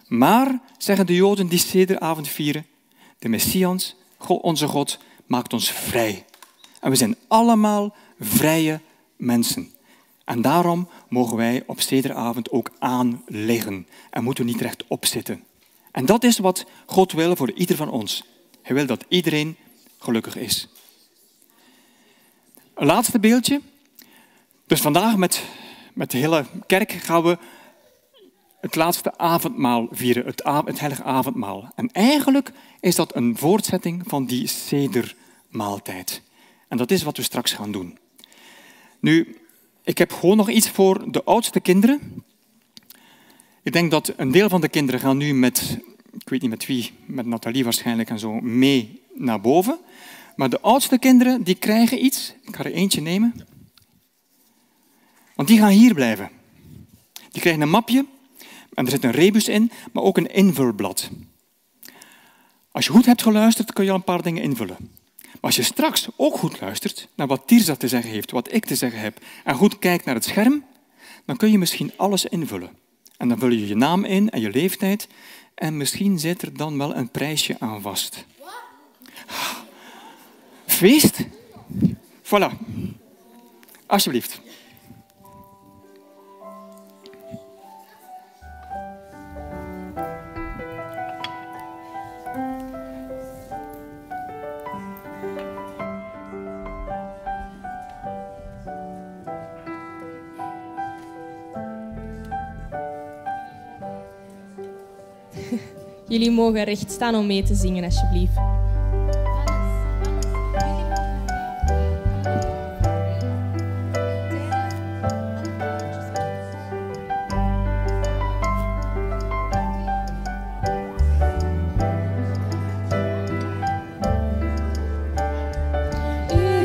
Maar, 0.07 0.59
zeggen 0.77 1.05
de 1.05 1.15
Joden 1.15 1.47
die 1.47 1.59
sederavond 1.59 2.27
vieren, 2.27 2.65
de 3.19 3.29
Messias, 3.29 3.95
onze 4.27 4.67
God, 4.67 4.99
maakt 5.33 5.53
ons 5.53 5.71
vrij. 5.71 6.25
En 6.79 6.89
we 6.89 6.95
zijn 6.95 7.15
allemaal 7.27 7.95
vrije 8.19 8.79
mensen. 9.15 9.71
En 10.25 10.41
daarom 10.41 10.89
mogen 11.09 11.37
wij 11.37 11.63
op 11.65 11.81
sederavond 11.81 12.51
ook 12.51 12.71
aanliggen 12.79 13.87
en 14.09 14.23
moeten 14.23 14.45
niet 14.45 14.61
rechtop 14.61 15.05
zitten. 15.05 15.43
En 15.91 16.05
dat 16.05 16.23
is 16.23 16.37
wat 16.37 16.65
God 16.85 17.11
wil 17.11 17.35
voor 17.35 17.51
ieder 17.51 17.75
van 17.75 17.89
ons. 17.89 18.23
Hij 18.61 18.75
wil 18.75 18.85
dat 18.85 19.05
iedereen 19.07 19.55
gelukkig 19.99 20.35
is. 20.35 20.67
Een 22.73 22.85
laatste 22.85 23.19
beeldje. 23.19 23.61
Dus 24.67 24.81
vandaag 24.81 25.17
met, 25.17 25.43
met 25.93 26.11
de 26.11 26.17
hele 26.17 26.45
kerk 26.67 26.91
gaan 26.91 27.23
we 27.23 27.37
het 28.61 28.75
laatste 28.75 29.17
avondmaal 29.17 29.87
vieren, 29.91 30.25
het, 30.25 30.43
het 30.65 30.79
heilige 30.79 31.03
avondmaal. 31.03 31.71
En 31.75 31.91
eigenlijk 31.91 32.51
is 32.79 32.95
dat 32.95 33.15
een 33.15 33.37
voortzetting 33.37 34.03
van 34.05 34.25
die 34.25 34.47
sedermaaltijd. 35.53 36.21
En 36.67 36.77
dat 36.77 36.91
is 36.91 37.03
wat 37.03 37.17
we 37.17 37.23
straks 37.23 37.51
gaan 37.53 37.71
doen. 37.71 37.97
Nu, 38.99 39.37
ik 39.83 39.97
heb 39.97 40.11
gewoon 40.11 40.37
nog 40.37 40.49
iets 40.49 40.69
voor 40.69 41.11
de 41.11 41.23
oudste 41.23 41.59
kinderen. 41.59 42.23
Ik 43.63 43.73
denk 43.73 43.91
dat 43.91 44.13
een 44.17 44.31
deel 44.31 44.49
van 44.49 44.61
de 44.61 44.69
kinderen 44.69 44.99
gaan 44.99 45.17
nu 45.17 45.33
met, 45.33 45.79
ik 46.19 46.29
weet 46.29 46.41
niet 46.41 46.49
met 46.49 46.65
wie, 46.65 46.91
met 47.05 47.25
Nathalie 47.25 47.63
waarschijnlijk 47.63 48.09
en 48.09 48.19
zo, 48.19 48.41
mee 48.41 49.01
naar 49.13 49.41
boven. 49.41 49.79
Maar 50.35 50.49
de 50.49 50.61
oudste 50.61 50.97
kinderen, 50.97 51.43
die 51.43 51.55
krijgen 51.55 52.05
iets. 52.05 52.33
Ik 52.41 52.55
ga 52.55 52.63
er 52.63 52.73
eentje 52.73 53.01
nemen. 53.01 53.33
Want 55.35 55.47
die 55.47 55.57
gaan 55.57 55.69
hier 55.69 55.93
blijven. 55.93 56.29
Die 57.31 57.41
krijgen 57.41 57.61
een 57.61 57.69
mapje 57.69 58.05
en 58.73 58.85
er 58.85 58.91
zit 58.91 59.03
een 59.03 59.11
rebus 59.11 59.47
in, 59.47 59.71
maar 59.91 60.03
ook 60.03 60.17
een 60.17 60.33
invulblad. 60.33 61.09
Als 62.71 62.85
je 62.85 62.91
goed 62.91 63.05
hebt 63.05 63.21
geluisterd, 63.21 63.73
kun 63.73 63.83
je 63.83 63.89
al 63.89 63.95
een 63.95 64.03
paar 64.03 64.21
dingen 64.21 64.43
invullen. 64.43 64.77
Als 65.43 65.55
je 65.55 65.63
straks 65.63 66.07
ook 66.15 66.37
goed 66.37 66.59
luistert 66.59 67.07
naar 67.15 67.27
wat 67.27 67.47
Tirza 67.47 67.75
te 67.75 67.87
zeggen 67.87 68.11
heeft, 68.11 68.31
wat 68.31 68.53
ik 68.53 68.65
te 68.65 68.75
zeggen 68.75 68.99
heb, 68.99 69.19
en 69.43 69.55
goed 69.55 69.79
kijkt 69.79 70.05
naar 70.05 70.15
het 70.15 70.23
scherm, 70.23 70.65
dan 71.25 71.37
kun 71.37 71.51
je 71.51 71.57
misschien 71.57 71.91
alles 71.97 72.25
invullen. 72.25 72.77
En 73.17 73.27
dan 73.27 73.39
vul 73.39 73.49
je 73.49 73.67
je 73.67 73.75
naam 73.75 74.03
in 74.03 74.29
en 74.29 74.41
je 74.41 74.49
leeftijd, 74.49 75.07
en 75.55 75.77
misschien 75.77 76.19
zit 76.19 76.41
er 76.41 76.57
dan 76.57 76.77
wel 76.77 76.95
een 76.95 77.09
prijsje 77.09 77.55
aan 77.59 77.81
vast. 77.81 78.25
Feest? 80.65 81.19
Voilà. 82.23 82.49
Alsjeblieft. 83.85 84.41
Jullie 106.13 106.31
mogen 106.31 106.63
recht 106.63 106.91
staan 106.91 107.15
om 107.15 107.25
mee 107.25 107.43
te 107.43 107.55
zingen, 107.55 107.83
alsjeblieft. 107.83 108.37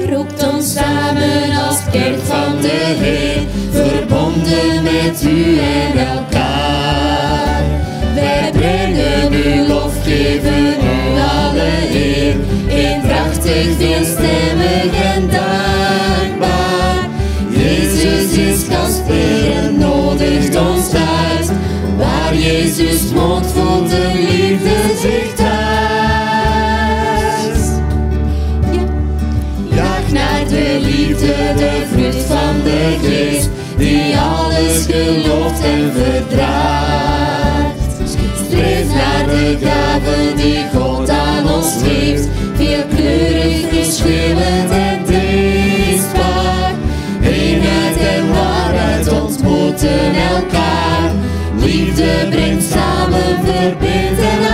Roept 0.08 0.52
ons 0.52 0.72
samen 0.72 1.56
als 1.66 1.90
kerk 1.90 2.18
van 2.18 2.60
de 2.60 2.96
Heer, 2.98 3.46
verbonden 3.70 4.82
met 4.82 5.22
u 5.22 5.67
alles 34.88 35.22
gelooft 35.22 35.60
en 35.60 35.92
verdraagt. 35.92 37.78
Streef 38.46 38.86
naar 38.94 39.26
de 39.26 39.58
gaven 39.60 40.36
die 40.36 40.66
God 40.74 41.08
aan 41.08 41.48
ons 41.48 41.76
geeft, 41.82 42.28
veelkleurig, 42.54 43.68
verschillend 43.68 44.70
en 44.70 45.04
dienstbaar. 45.06 46.72
Eenheid 47.22 47.96
en 47.96 48.32
waarheid 48.32 49.12
ontmoeten 49.12 50.14
elkaar, 50.14 51.10
liefde 51.58 52.26
brengt 52.30 52.64
samen, 52.64 53.38
verbindt 53.44 54.20
en 54.20 54.47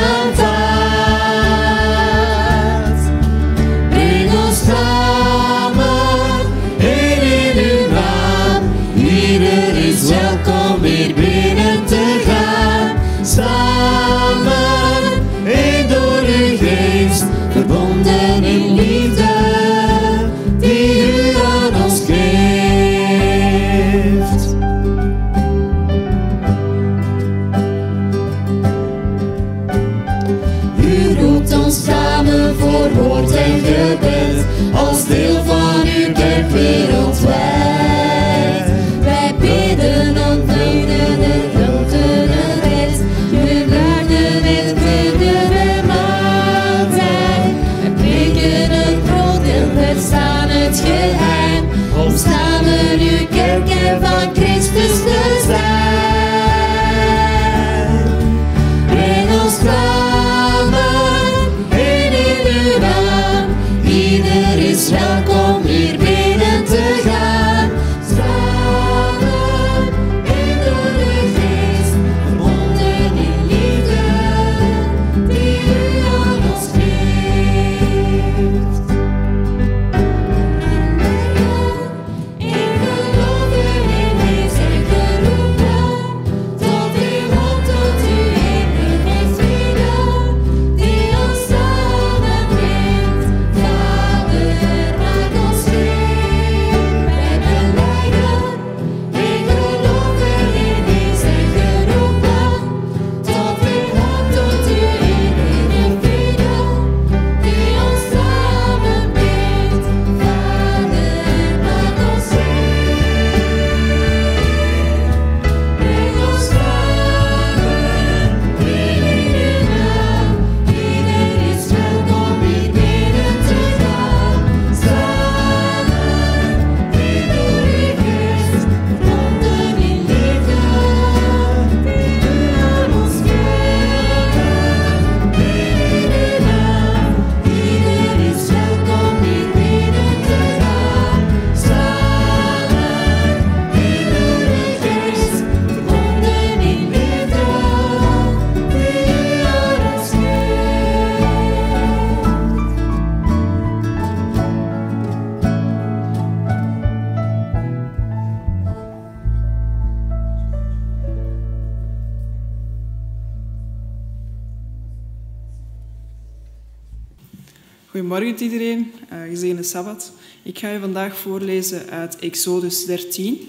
Goedemorgen 168.14 168.52
iedereen, 168.52 168.92
uh, 169.12 169.22
gezegende 169.28 169.62
Sabbat. 169.62 170.12
Ik 170.42 170.58
ga 170.58 170.70
je 170.70 170.80
vandaag 170.80 171.16
voorlezen 171.16 171.90
uit 171.90 172.18
Exodus 172.18 172.84
13. 172.84 173.40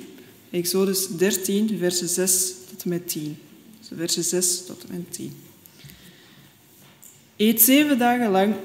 Exodus 0.50 1.08
13, 1.08 1.78
versen 1.78 2.08
6 2.08 2.54
tot 2.70 2.84
en 2.84 2.90
met 2.90 3.08
10. 3.08 3.38
Dus 3.80 3.90
versen 3.98 4.24
6 4.24 4.66
tot 4.66 4.86
en 4.90 4.96
met 4.96 5.14
10. 5.14 5.32
Eet 7.38 7.62
zeven 7.62 7.98
dagen 7.98 8.32
lang 8.32 8.56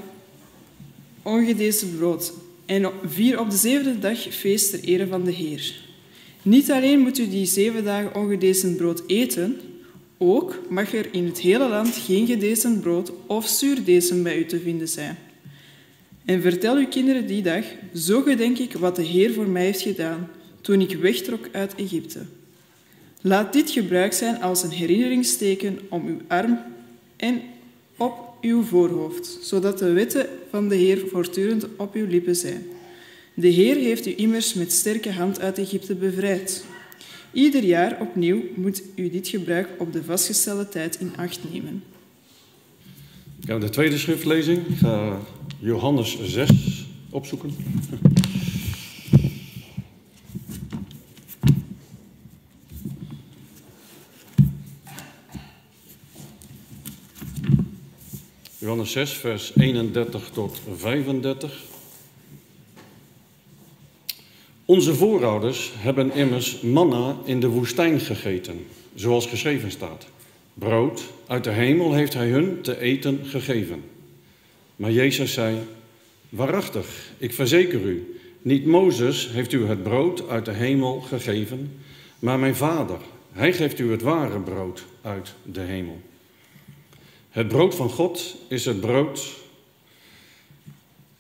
ongedezen 1.23 1.97
brood 1.97 2.33
en 2.67 2.91
vier 3.07 3.41
op 3.41 3.51
de 3.51 3.57
zevende 3.57 3.99
dag 3.99 4.19
feest 4.19 4.71
ter 4.71 4.81
ere 4.81 5.07
van 5.07 5.25
de 5.25 5.33
Heer. 5.33 5.75
Niet 6.43 6.71
alleen 6.71 7.01
moet 7.01 7.19
u 7.19 7.29
die 7.29 7.47
zeven 7.47 7.85
dagen 7.85 8.15
ongedezen 8.15 8.77
brood 8.77 9.03
eten, 9.07 9.61
ook 10.19 10.59
mag 10.69 10.95
er 10.95 11.15
in 11.15 11.27
het 11.27 11.41
hele 11.41 11.69
land 11.69 11.97
geen 11.97 12.27
gedezen 12.27 12.81
brood 12.81 13.13
of 13.27 13.47
zuurdezen 13.47 14.23
bij 14.23 14.39
u 14.39 14.47
te 14.47 14.61
vinden 14.61 14.89
zijn. 14.89 15.19
En 16.31 16.41
vertel 16.41 16.77
uw 16.77 16.89
kinderen 16.89 17.27
die 17.27 17.43
dag, 17.43 17.65
zo 17.95 18.23
gedenk 18.23 18.59
ik 18.59 18.73
wat 18.73 18.97
de 18.97 19.03
Heer 19.03 19.33
voor 19.33 19.49
mij 19.49 19.65
heeft 19.65 19.81
gedaan 19.81 20.29
toen 20.61 20.81
ik 20.81 20.97
wegtrok 20.97 21.49
uit 21.53 21.75
Egypte. 21.75 22.21
Laat 23.21 23.53
dit 23.53 23.71
gebruik 23.71 24.13
zijn 24.13 24.43
als 24.43 24.63
een 24.63 24.71
herinneringsteken 24.71 25.79
om 25.89 26.07
uw 26.07 26.21
arm 26.29 26.59
en 27.17 27.41
op 27.97 28.15
uw 28.41 28.63
voorhoofd, 28.63 29.39
zodat 29.43 29.79
de 29.79 29.93
wetten 29.93 30.27
van 30.51 30.69
de 30.69 30.75
Heer 30.75 30.99
voortdurend 31.09 31.67
op 31.77 31.95
uw 31.95 32.07
lippen 32.07 32.37
zijn. 32.37 32.63
De 33.35 33.49
Heer 33.49 33.77
heeft 33.77 34.07
u 34.07 34.15
immers 34.17 34.55
met 34.55 34.73
sterke 34.73 35.13
hand 35.13 35.41
uit 35.41 35.59
Egypte 35.59 35.95
bevrijd. 35.95 36.65
Ieder 37.33 37.63
jaar 37.63 38.01
opnieuw 38.01 38.43
moet 38.55 38.83
u 38.95 39.11
dit 39.11 39.29
gebruik 39.29 39.69
op 39.79 39.93
de 39.93 40.05
vastgestelde 40.05 40.69
tijd 40.69 41.01
in 41.01 41.13
acht 41.17 41.41
nemen. 41.53 41.83
De 43.41 43.69
tweede 43.69 43.99
schriftlezing. 43.99 44.67
Ik 44.67 44.77
ga 44.77 45.21
Johannes 45.63 46.19
6 46.23 46.87
opzoeken. 47.11 47.55
Johannes 58.59 58.93
6, 58.93 59.13
vers 59.13 59.53
31 59.57 60.31
tot 60.31 60.61
35. 60.77 61.63
Onze 64.65 64.95
voorouders 64.95 65.73
hebben 65.77 66.13
immers 66.13 66.61
manna 66.61 67.17
in 67.25 67.41
de 67.41 67.49
woestijn 67.49 68.01
gegeten, 68.01 68.67
zoals 68.95 69.27
geschreven 69.27 69.71
staat. 69.71 70.07
Brood 70.55 71.03
uit 71.27 71.45
de 71.45 71.51
hemel 71.51 71.93
heeft 71.93 72.15
hij 72.15 72.29
hun 72.29 72.63
te 72.63 72.81
eten 72.81 73.21
gegeven. 73.25 73.83
Maar 74.81 74.93
Jezus 74.93 75.33
zei: 75.33 75.59
Waarachtig, 76.29 77.13
ik 77.19 77.33
verzeker 77.33 77.81
u, 77.81 78.21
niet 78.43 78.67
Mozes 78.67 79.31
heeft 79.31 79.53
u 79.53 79.67
het 79.67 79.83
brood 79.83 80.29
uit 80.29 80.45
de 80.45 80.53
hemel 80.53 81.01
gegeven, 81.01 81.81
maar 82.19 82.39
mijn 82.39 82.57
Vader, 82.57 82.99
hij 83.33 83.53
geeft 83.53 83.79
u 83.79 83.91
het 83.91 84.03
ware 84.03 84.41
brood 84.41 84.85
uit 85.03 85.35
de 85.43 85.61
hemel. 85.61 86.01
Het 87.31 87.49
brood 87.49 87.75
van 87.75 87.91
God 87.91 88.37
is 88.49 88.65
het 88.65 88.81
brood. 88.81 89.37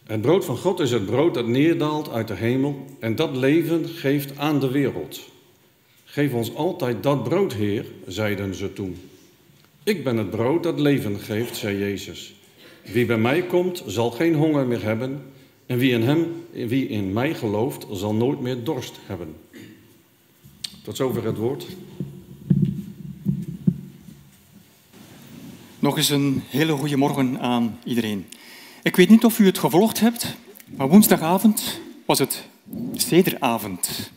Het 0.06 0.20
brood 0.20 0.44
van 0.44 0.56
God 0.56 0.80
is 0.80 0.90
het 0.90 1.06
brood 1.06 1.34
dat 1.34 1.46
neerdaalt 1.46 2.10
uit 2.10 2.28
de 2.28 2.34
hemel 2.34 2.84
en 3.00 3.16
dat 3.16 3.36
leven 3.36 3.88
geeft 3.88 4.38
aan 4.38 4.60
de 4.60 4.70
wereld. 4.70 5.20
Geef 6.04 6.32
ons 6.32 6.54
altijd 6.54 7.02
dat 7.02 7.22
brood, 7.22 7.52
Heer, 7.52 7.84
zeiden 8.06 8.54
ze 8.54 8.72
toen. 8.72 8.96
Ik 9.82 10.04
ben 10.04 10.16
het 10.16 10.30
brood 10.30 10.62
dat 10.62 10.80
leven 10.80 11.18
geeft, 11.18 11.56
zei 11.56 11.78
Jezus. 11.78 12.34
Wie 12.84 13.06
bij 13.06 13.18
mij 13.18 13.42
komt, 13.42 13.82
zal 13.86 14.10
geen 14.10 14.34
honger 14.34 14.66
meer 14.66 14.82
hebben. 14.82 15.22
En 15.66 15.78
wie 15.78 15.92
in, 15.92 16.02
hem, 16.02 16.44
wie 16.52 16.88
in 16.88 17.12
mij 17.12 17.34
gelooft, 17.34 17.86
zal 17.92 18.14
nooit 18.14 18.40
meer 18.40 18.64
dorst 18.64 18.98
hebben. 19.06 19.36
Tot 20.82 20.96
zover 20.96 21.24
het 21.24 21.36
woord. 21.36 21.66
Nog 25.78 25.96
eens 25.96 26.08
een 26.08 26.42
hele 26.48 26.72
goede 26.72 26.96
morgen 26.96 27.40
aan 27.40 27.78
iedereen. 27.84 28.26
Ik 28.82 28.96
weet 28.96 29.08
niet 29.08 29.24
of 29.24 29.38
u 29.38 29.46
het 29.46 29.58
gevolgd 29.58 30.00
hebt, 30.00 30.36
maar 30.64 30.88
woensdagavond 30.88 31.80
was 32.06 32.18
het 32.18 32.44
Sederavond. 32.92 34.10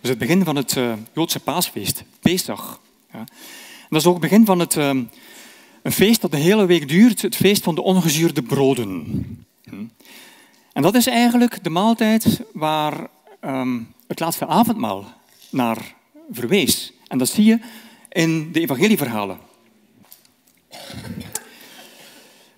Dus 0.00 0.10
het 0.10 0.18
begin 0.18 0.44
van 0.44 0.56
het 0.56 0.76
uh, 0.76 0.92
Joodse 1.14 1.40
paasfeest, 1.40 2.04
Pesach. 2.20 2.80
Ja. 3.12 3.24
dat 3.88 4.00
is 4.00 4.06
ook 4.06 4.12
het 4.12 4.22
begin 4.22 4.44
van 4.44 4.58
het, 4.58 4.76
uh, 4.76 4.90
een 5.86 5.92
feest 5.92 6.20
dat 6.20 6.30
de 6.30 6.36
hele 6.36 6.66
week 6.66 6.88
duurt, 6.88 7.22
het 7.22 7.36
feest 7.36 7.62
van 7.62 7.74
de 7.74 7.82
ongezuurde 7.82 8.42
broden. 8.42 9.04
Hm. 9.68 9.84
En 10.72 10.82
dat 10.82 10.94
is 10.94 11.06
eigenlijk 11.06 11.64
de 11.64 11.70
maaltijd 11.70 12.40
waar 12.52 13.08
um, 13.40 13.92
het 14.06 14.20
laatste 14.20 14.46
avondmaal 14.46 15.04
naar 15.50 15.94
verwees. 16.30 16.92
En 17.08 17.18
dat 17.18 17.28
zie 17.28 17.44
je 17.44 17.58
in 18.08 18.52
de 18.52 18.60
evangelieverhalen. 18.60 19.38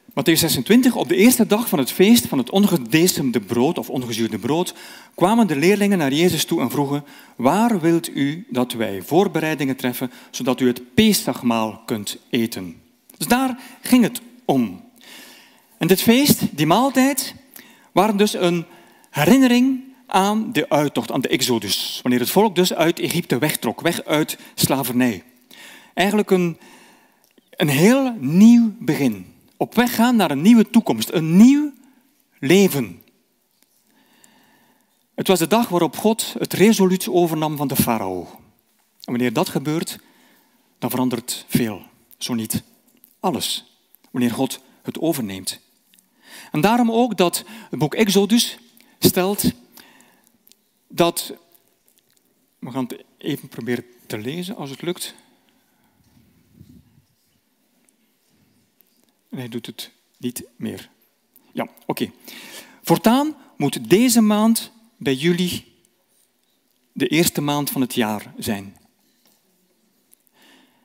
Matthäus 0.09 0.39
26, 0.39 0.95
op 0.95 1.09
de 1.09 1.17
eerste 1.17 1.47
dag 1.47 1.69
van 1.69 1.79
het 1.79 1.93
feest 1.93 2.27
van 2.27 2.39
het 2.39 2.51
ongedecemde 2.51 3.41
brood 3.41 3.79
of 3.79 3.91
ongezuurde 3.91 4.39
brood, 4.39 4.75
kwamen 5.15 5.47
de 5.47 5.57
leerlingen 5.57 5.99
naar 5.99 6.13
Jezus 6.13 6.45
toe 6.45 6.61
en 6.61 6.71
vroegen, 6.71 7.05
waar 7.37 7.81
wilt 7.81 8.17
u 8.17 8.47
dat 8.51 8.73
wij 8.73 9.03
voorbereidingen 9.03 9.77
treffen, 9.77 10.11
zodat 10.31 10.61
u 10.61 10.67
het 10.67 10.95
Pesachmaal 10.95 11.83
kunt 11.87 12.19
eten? 12.31 12.87
Dus 13.19 13.27
daar 13.27 13.59
ging 13.81 14.03
het 14.03 14.21
om. 14.45 14.85
En 15.79 15.87
dit 15.87 16.03
feest, 16.03 16.57
die 16.57 16.67
maaltijd, 16.67 17.35
waren 17.93 18.17
dus 18.17 18.33
een 18.33 18.65
herinnering 19.11 19.85
aan 20.07 20.53
de 20.53 20.69
uittocht, 20.69 21.13
aan 21.13 21.21
de 21.21 21.29
exodus. 21.29 22.01
Wanneer 22.03 22.21
het 22.21 22.31
volk 22.31 22.55
dus 22.55 22.75
uit 22.75 22.99
Egypte 22.99 23.39
wegtrok, 23.39 23.81
weg 23.81 24.05
uit 24.05 24.39
slavernij. 24.55 25.25
Eigenlijk 25.95 26.31
een, 26.31 26.59
een 27.51 27.69
heel 27.69 28.17
nieuw 28.19 28.75
begin. 28.79 29.35
Op 29.57 29.75
weg 29.75 29.95
gaan 29.95 30.17
naar 30.17 30.31
een 30.31 30.43
nieuwe 30.43 30.71
toekomst, 30.71 31.11
een 31.13 31.37
nieuw 31.37 31.73
leven. 32.39 33.03
Het 35.15 35.29
was 35.29 35.39
de 35.39 35.47
dag 35.47 35.69
waarop 35.69 35.97
God 35.97 36.35
het 36.39 36.53
resoluut 36.53 37.09
overnam 37.09 37.57
van 37.57 37.69
de 37.69 37.77
farao. 37.77 38.21
En 39.05 39.15
wanneer 39.15 39.33
dat 39.33 39.49
gebeurt, 39.49 39.99
dan 40.79 40.91
verandert 40.91 41.45
veel. 41.49 41.83
Zo 42.19 42.35
niet 42.35 42.63
alles. 43.21 43.65
Wanneer 44.11 44.31
God 44.31 44.61
het 44.83 44.99
overneemt. 44.99 45.61
En 46.51 46.61
daarom 46.61 46.93
ook 46.93 47.17
dat 47.17 47.45
het 47.71 47.79
boek 47.79 47.95
Exodus 47.95 48.59
stelt 48.99 49.53
dat. 50.89 51.33
We 52.59 52.71
gaan 52.71 52.85
het 52.89 53.05
even 53.19 53.49
proberen 53.49 53.85
te 54.07 54.19
lezen 54.19 54.57
als 54.57 54.71
het 54.71 54.83
lukt. 54.83 55.15
Hij 59.29 59.49
doet 59.49 59.67
het 59.67 59.91
niet 60.17 60.45
meer. 60.57 60.91
Ja, 61.53 61.69
oké. 61.87 62.11
Voortaan 62.83 63.37
moet 63.57 63.91
deze 63.91 64.21
maand 64.21 64.73
bij 64.97 65.15
jullie 65.15 65.77
de 66.93 67.07
eerste 67.07 67.41
maand 67.41 67.71
van 67.71 67.81
het 67.81 67.95
jaar 67.95 68.35
zijn. 68.39 68.77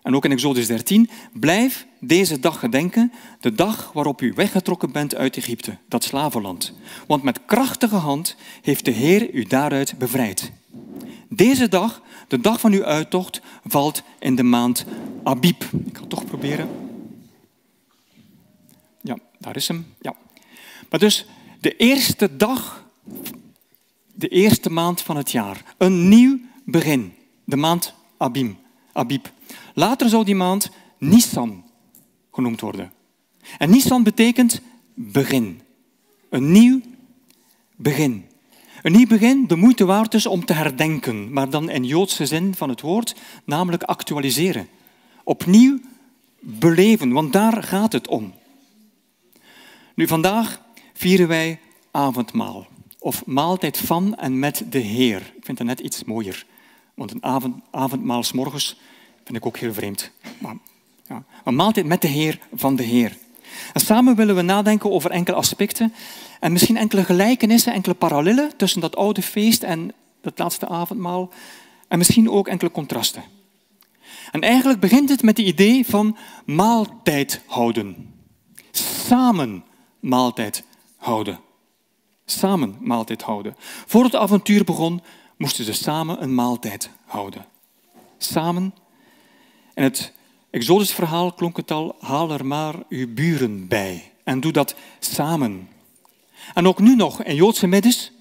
En 0.04 0.16
ook 0.16 0.26
in 0.26 0.32
Exodus 0.32 0.68
13, 0.68 1.10
blijf 1.34 1.88
deze 2.00 2.40
dag 2.40 2.60
gedenken, 2.60 3.12
de 3.40 3.54
dag 3.54 3.92
waarop 3.94 4.22
u 4.22 4.34
weggetrokken 4.36 4.92
bent 4.92 5.16
uit 5.16 5.38
Egypte, 5.38 5.78
dat 5.88 6.04
slavenland. 6.04 6.74
Want 7.08 7.24
met 7.24 7.46
krachtige 7.46 7.96
hand 7.96 8.36
heeft 8.62 8.86
de 8.86 8.92
Heer 8.92 9.34
u 9.34 9.44
daaruit 9.44 9.98
bevrijd. 9.98 10.52
Deze 11.30 11.68
dag, 11.68 12.02
de 12.28 12.40
dag 12.40 12.60
van 12.60 12.72
uw 12.72 12.84
uittocht, 12.84 13.42
valt 13.66 14.04
in 14.20 14.36
de 14.36 14.44
maand 14.44 14.86
Abib. 15.24 15.64
Ik 15.64 15.96
ga 15.96 16.00
het 16.00 16.10
toch 16.10 16.26
proberen. 16.26 16.70
Ja, 19.02 19.18
daar 19.40 19.56
is 19.56 19.68
hem. 19.68 19.86
Ja. 20.02 20.16
Maar 20.90 21.00
dus 21.00 21.26
de 21.60 21.76
eerste 21.76 22.38
dag, 22.38 22.86
de 24.14 24.28
eerste 24.28 24.70
maand 24.70 25.02
van 25.02 25.18
het 25.18 25.32
jaar. 25.32 25.76
Een 25.78 26.10
nieuw 26.10 26.40
begin. 26.66 27.14
De 27.44 27.56
maand 27.56 27.94
Abim, 28.18 28.58
Abib. 28.94 29.32
Later 29.74 30.10
zou 30.10 30.26
die 30.26 30.36
maand 30.36 30.70
Nissan 30.98 31.64
genoemd 32.32 32.62
worden. 32.62 32.92
En 33.58 33.70
Nissan 33.70 34.04
betekent 34.04 34.62
begin. 34.94 35.62
Een 36.30 36.52
nieuw 36.52 36.82
begin. 37.76 38.26
Een 38.82 38.92
nieuw 38.92 39.08
begin, 39.08 39.48
de 39.48 39.56
moeite 39.56 39.86
waard 39.86 40.14
is 40.14 40.26
om 40.26 40.46
te 40.46 40.54
herdenken, 40.54 41.34
maar 41.34 41.50
dan 41.50 41.70
in 41.70 41.84
Joodse 41.84 42.26
zin 42.26 42.56
van 42.56 42.70
het 42.70 42.82
woord, 42.82 43.16
namelijk 43.46 43.84
actualiseren. 43.84 44.68
Opnieuw 45.24 45.80
beleven, 46.40 47.12
want 47.12 47.34
daar 47.34 47.64
gaat 47.64 47.94
het 47.94 48.08
om. 48.08 48.34
Nu, 49.96 50.08
vandaag 50.08 50.62
vieren 50.94 51.28
wij 51.28 51.60
avondmaal. 51.92 52.68
Of 53.00 53.26
maaltijd 53.26 53.78
van 53.78 54.16
en 54.16 54.40
met 54.40 54.66
de 54.70 54.80
Heer. 54.80 55.34
Ik 55.36 55.46
vind 55.46 55.58
dat 55.58 55.68
net 55.68 55.80
iets 55.80 56.04
mooier. 56.04 56.46
Want 56.94 57.12
een 57.12 57.24
avond, 57.24 57.56
avondmaal 57.72 58.24
morgens 58.34 58.78
vind 59.24 59.38
ik 59.38 59.46
ook 59.46 59.58
heel 59.58 59.74
vreemd. 59.74 60.12
Maar, 60.38 60.56
ja, 61.08 61.24
maar 61.44 61.54
maaltijd 61.54 61.86
met 61.86 62.02
de 62.02 62.08
Heer 62.08 62.40
van 62.54 62.76
de 62.76 62.84
Heer. 62.84 63.18
En 63.74 63.82
samen 63.82 64.16
willen 64.16 64.36
we 64.36 64.42
nadenken 64.42 64.92
over 64.92 65.12
enkele 65.12 65.38
aspecten 65.38 65.94
en 66.40 66.52
misschien 66.52 66.78
enkele 66.78 67.04
gelijkenissen, 67.04 67.74
enkele 67.74 67.96
parallellen 67.96 68.58
tussen 68.58 68.82
dat 68.82 68.96
oude 68.96 69.22
feest 69.22 69.64
en 69.64 69.94
het 70.22 70.40
laatste 70.40 70.68
avondmaal 70.68 71.30
en 71.88 71.98
misschien 71.98 72.30
ook 72.30 72.48
enkele 72.48 72.72
contrasten. 72.72 73.24
En 74.32 74.42
eigenlijk 74.42 74.80
begint 74.80 75.10
het 75.10 75.22
met 75.22 75.38
het 75.38 75.48
idee 75.48 75.86
van 75.86 76.18
maaltijd 76.46 77.42
houden. 77.46 78.14
Samen 78.72 79.64
maaltijd 80.00 80.64
houden. 80.98 81.40
Samen 82.26 82.78
maaltijd 82.80 83.22
houden. 83.22 83.56
Voor 83.86 84.04
het 84.04 84.16
avontuur 84.16 84.64
begon, 84.64 85.02
moesten 85.38 85.66
ze 85.66 85.74
samen 85.74 86.24
een 86.24 86.36
maaltijd 86.36 86.90
houden. 87.06 87.46
Samen. 88.18 88.74
En 89.74 89.84
het 89.84 90.12
Exodus-verhaal 90.50 91.32
klonk 91.32 91.58
het 91.58 91.72
al, 91.72 91.96
haal 92.00 92.32
er 92.32 92.46
maar 92.46 92.76
uw 92.90 93.14
buren 93.14 93.68
bij. 93.68 94.12
En 94.24 94.40
doe 94.40 94.52
dat 94.52 94.76
samen. 95.00 95.68
En 96.54 96.68
ook 96.68 96.80
nu 96.80 96.96
nog 96.96 97.24
in 97.24 97.36
Joodse 97.36 97.68
middens, 97.68 98.12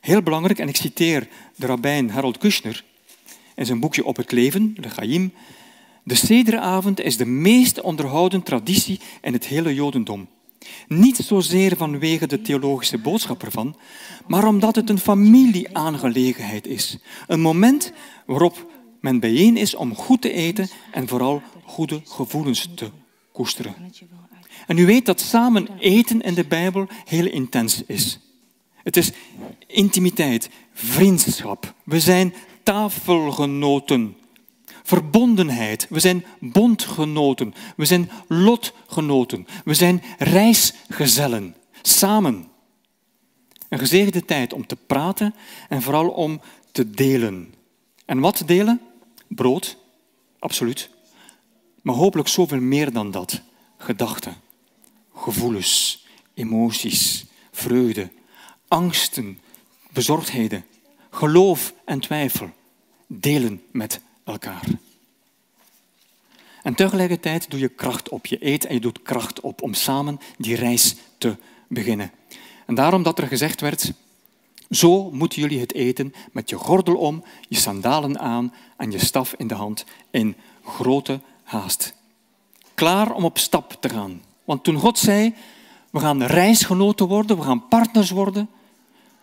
heel 0.00 0.22
belangrijk, 0.22 0.58
en 0.58 0.68
ik 0.68 0.76
citeer 0.76 1.28
de 1.56 1.66
rabbijn 1.66 2.10
Harold 2.10 2.38
Kushner 2.38 2.84
in 3.54 3.66
zijn 3.66 3.80
boekje 3.80 4.04
Op 4.04 4.16
het 4.16 4.32
leven, 4.32 4.74
de 4.80 4.88
Chaim, 4.88 5.32
de 6.02 6.14
sederavond 6.14 7.00
is 7.00 7.16
de 7.16 7.26
meest 7.26 7.80
onderhouden 7.80 8.42
traditie 8.42 9.00
in 9.22 9.32
het 9.32 9.46
hele 9.46 9.74
Jodendom. 9.74 10.28
Niet 10.88 11.16
zozeer 11.16 11.76
vanwege 11.76 12.26
de 12.26 12.42
theologische 12.42 12.98
boodschap 12.98 13.42
ervan, 13.42 13.76
maar 14.26 14.46
omdat 14.46 14.76
het 14.76 14.90
een 14.90 14.98
familieaangelegenheid 14.98 16.66
is. 16.66 16.98
Een 17.26 17.40
moment 17.40 17.92
waarop 18.26 18.66
men 19.06 19.20
bijeen 19.20 19.56
is 19.56 19.74
om 19.74 19.94
goed 19.94 20.22
te 20.22 20.32
eten 20.32 20.68
en 20.92 21.08
vooral 21.08 21.42
goede 21.64 22.00
gevoelens 22.04 22.68
te 22.74 22.90
koesteren. 23.32 23.74
En 24.66 24.78
u 24.78 24.86
weet 24.86 25.06
dat 25.06 25.20
samen 25.20 25.68
eten 25.78 26.20
in 26.20 26.34
de 26.34 26.44
Bijbel 26.44 26.86
heel 27.04 27.26
intens 27.26 27.82
is. 27.86 28.18
Het 28.82 28.96
is 28.96 29.12
intimiteit, 29.66 30.50
vriendschap. 30.72 31.74
We 31.84 32.00
zijn 32.00 32.34
tafelgenoten. 32.62 34.16
Verbondenheid. 34.82 35.86
We 35.88 36.00
zijn 36.00 36.24
bondgenoten. 36.38 37.54
We 37.76 37.84
zijn 37.84 38.10
lotgenoten. 38.28 39.46
We 39.64 39.74
zijn 39.74 40.02
reisgezellen. 40.18 41.54
Samen. 41.82 42.48
Een 43.68 43.78
gezegende 43.78 44.24
tijd 44.24 44.52
om 44.52 44.66
te 44.66 44.76
praten 44.86 45.34
en 45.68 45.82
vooral 45.82 46.08
om 46.08 46.40
te 46.72 46.90
delen. 46.90 47.54
En 48.04 48.20
wat 48.20 48.42
delen? 48.46 48.80
Brood, 49.28 49.76
absoluut. 50.38 50.90
Maar 51.82 51.94
hopelijk 51.94 52.28
zoveel 52.28 52.60
meer 52.60 52.92
dan 52.92 53.10
dat. 53.10 53.40
Gedachten, 53.76 54.36
gevoelens, 55.14 56.06
emoties, 56.34 57.24
vreugde, 57.50 58.10
angsten, 58.68 59.38
bezorgdheden, 59.92 60.64
geloof 61.10 61.74
en 61.84 62.00
twijfel. 62.00 62.50
Delen 63.06 63.62
met 63.70 64.00
elkaar. 64.24 64.64
En 66.62 66.74
tegelijkertijd 66.74 67.50
doe 67.50 67.60
je 67.60 67.68
kracht 67.68 68.08
op. 68.08 68.26
Je 68.26 68.46
eet 68.46 68.64
en 68.64 68.74
je 68.74 68.80
doet 68.80 69.02
kracht 69.02 69.40
op 69.40 69.62
om 69.62 69.74
samen 69.74 70.20
die 70.38 70.56
reis 70.56 70.94
te 71.18 71.36
beginnen. 71.68 72.10
En 72.66 72.74
daarom 72.74 73.02
dat 73.02 73.18
er 73.18 73.26
gezegd 73.26 73.60
werd, 73.60 73.92
zo 74.70 75.10
moeten 75.10 75.40
jullie 75.40 75.60
het 75.60 75.74
eten 75.74 76.14
met 76.32 76.50
je 76.50 76.56
gordel 76.56 76.96
om, 76.96 77.24
je 77.48 77.56
sandalen 77.56 78.18
aan 78.18 78.54
en 78.76 78.90
je 78.90 78.98
staf 78.98 79.34
in 79.36 79.46
de 79.46 79.54
hand 79.54 79.84
in 80.10 80.36
grote 80.64 81.20
haast. 81.42 81.94
Klaar 82.74 83.12
om 83.12 83.24
op 83.24 83.38
stap 83.38 83.76
te 83.80 83.88
gaan. 83.88 84.22
Want 84.44 84.64
toen 84.64 84.76
God 84.76 84.98
zei, 84.98 85.34
we 85.90 86.00
gaan 86.00 86.22
reisgenoten 86.22 87.08
worden, 87.08 87.36
we 87.36 87.42
gaan 87.42 87.68
partners 87.68 88.10
worden, 88.10 88.48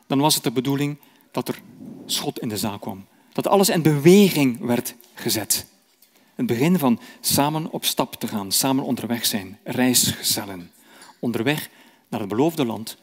dan 0.08 0.20
was 0.20 0.36
het 0.36 0.44
de 0.44 0.52
bedoeling 0.52 0.98
dat 1.32 1.48
er 1.48 1.62
schot 2.06 2.40
in 2.40 2.50
de 2.50 2.58
zaak 2.58 2.82
kwam. 2.82 3.06
Dat 3.34 3.48
alles 3.48 3.70
in 3.70 3.82
beweging 3.82 4.60
werd 4.60 4.96
gezet. 5.14 5.66
Het 6.36 6.46
begin 6.46 6.80
van 6.80 7.00
samen 7.22 7.72
op 7.72 7.86
stap 7.86 8.16
te 8.16 8.28
gaan, 8.28 8.52
samen 8.52 8.84
onderweg 8.84 9.26
zijn, 9.26 9.60
reisgezellen. 9.64 10.72
Onderweg 11.20 11.70
naar 12.08 12.20
het 12.20 12.30
beloofde 12.30 12.66
land, 12.66 12.98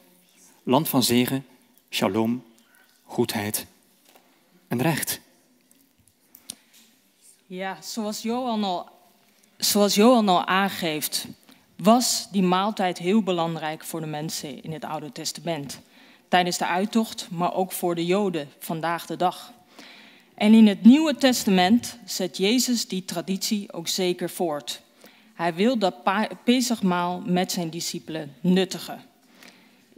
land 0.63 0.89
van 0.89 1.03
zegen, 1.03 1.45
shalom, 1.91 2.45
goedheid 3.05 3.67
en 4.69 4.83
recht. 4.83 5.21
Ja, 7.47 7.77
zoals 7.83 8.23
Johan 8.23 8.65
al, 8.65 8.89
zoals 9.57 9.95
Johan 9.95 10.29
al 10.29 10.45
aangeeft, 10.47 11.27
was 11.77 12.29
die 12.31 12.43
maaltijd 12.43 12.99
heel 12.99 13.23
belangrijk 13.23 13.85
voor 13.85 14.01
de 14.01 14.07
mensen 14.07 14.63
in 14.63 14.73
het 14.73 14.85
Oude 14.85 15.13
Testament. 15.13 15.81
Tijdens 16.29 16.59
de 16.59 16.67
uittocht, 16.67 17.29
maar 17.31 17.55
ook 17.55 17.73
voor 17.73 17.95
de 17.95 18.07
Joden 18.07 18.49
vandaag 18.59 19.07
de 19.07 19.17
dag. 19.17 19.53
En 20.35 20.55
in 20.55 20.67
het 20.67 20.83
Nieuwe 20.83 21.17
Testament 21.17 21.99
zet 22.05 22.37
Jezus 22.37 22.89
die 22.89 23.05
traditie 23.05 23.73
ook 23.73 23.89
zeker 23.89 24.31
voort. 24.31 24.83
Hij 25.35 25.55
wil 25.55 25.79
dat 25.79 25.95
Pesachmaal 26.45 27.23
met 27.27 27.53
zijn 27.53 27.71
discipelen 27.71 28.35
nuttigen. 28.41 29.10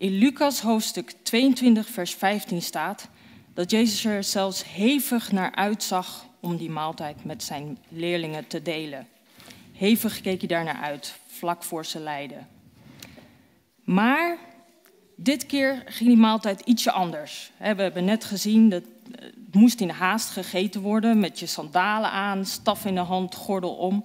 In 0.02 0.18
Lucas 0.18 0.60
hoofdstuk 0.60 1.14
22, 1.22 1.88
vers 1.88 2.14
15 2.14 2.62
staat 2.62 3.08
dat 3.54 3.70
Jezus 3.70 4.04
er 4.04 4.24
zelfs 4.24 4.64
hevig 4.64 5.32
naar 5.32 5.54
uitzag 5.54 6.26
om 6.40 6.56
die 6.56 6.70
maaltijd 6.70 7.24
met 7.24 7.42
zijn 7.42 7.78
leerlingen 7.88 8.46
te 8.46 8.62
delen. 8.62 9.08
Hevig 9.72 10.20
keek 10.20 10.38
hij 10.38 10.48
daar 10.48 10.64
naar 10.64 10.82
uit, 10.82 11.18
vlak 11.26 11.62
voor 11.62 11.84
zijn 11.84 12.02
lijden. 12.02 12.48
Maar 13.84 14.38
dit 15.16 15.46
keer 15.46 15.82
ging 15.86 16.08
die 16.08 16.18
maaltijd 16.18 16.60
ietsje 16.60 16.90
anders. 16.90 17.50
We 17.56 17.64
hebben 17.64 18.04
net 18.04 18.24
gezien 18.24 18.68
dat 18.68 18.82
het 19.10 19.54
moest 19.54 19.80
in 19.80 19.90
haast 19.90 20.30
gegeten 20.30 20.80
worden 20.80 21.20
met 21.20 21.38
je 21.38 21.46
sandalen 21.46 22.10
aan, 22.10 22.46
staf 22.46 22.84
in 22.84 22.94
de 22.94 23.00
hand, 23.00 23.34
gordel 23.34 23.74
om. 23.74 24.04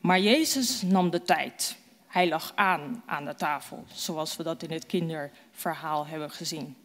Maar 0.00 0.20
Jezus 0.20 0.82
nam 0.82 1.10
de 1.10 1.22
tijd. 1.22 1.76
Hij 2.16 2.28
lag 2.28 2.52
aan 2.54 3.02
aan 3.06 3.24
de 3.24 3.34
tafel, 3.34 3.84
zoals 3.92 4.36
we 4.36 4.42
dat 4.42 4.62
in 4.62 4.70
het 4.70 4.86
kinderverhaal 4.86 6.06
hebben 6.06 6.30
gezien. 6.30 6.76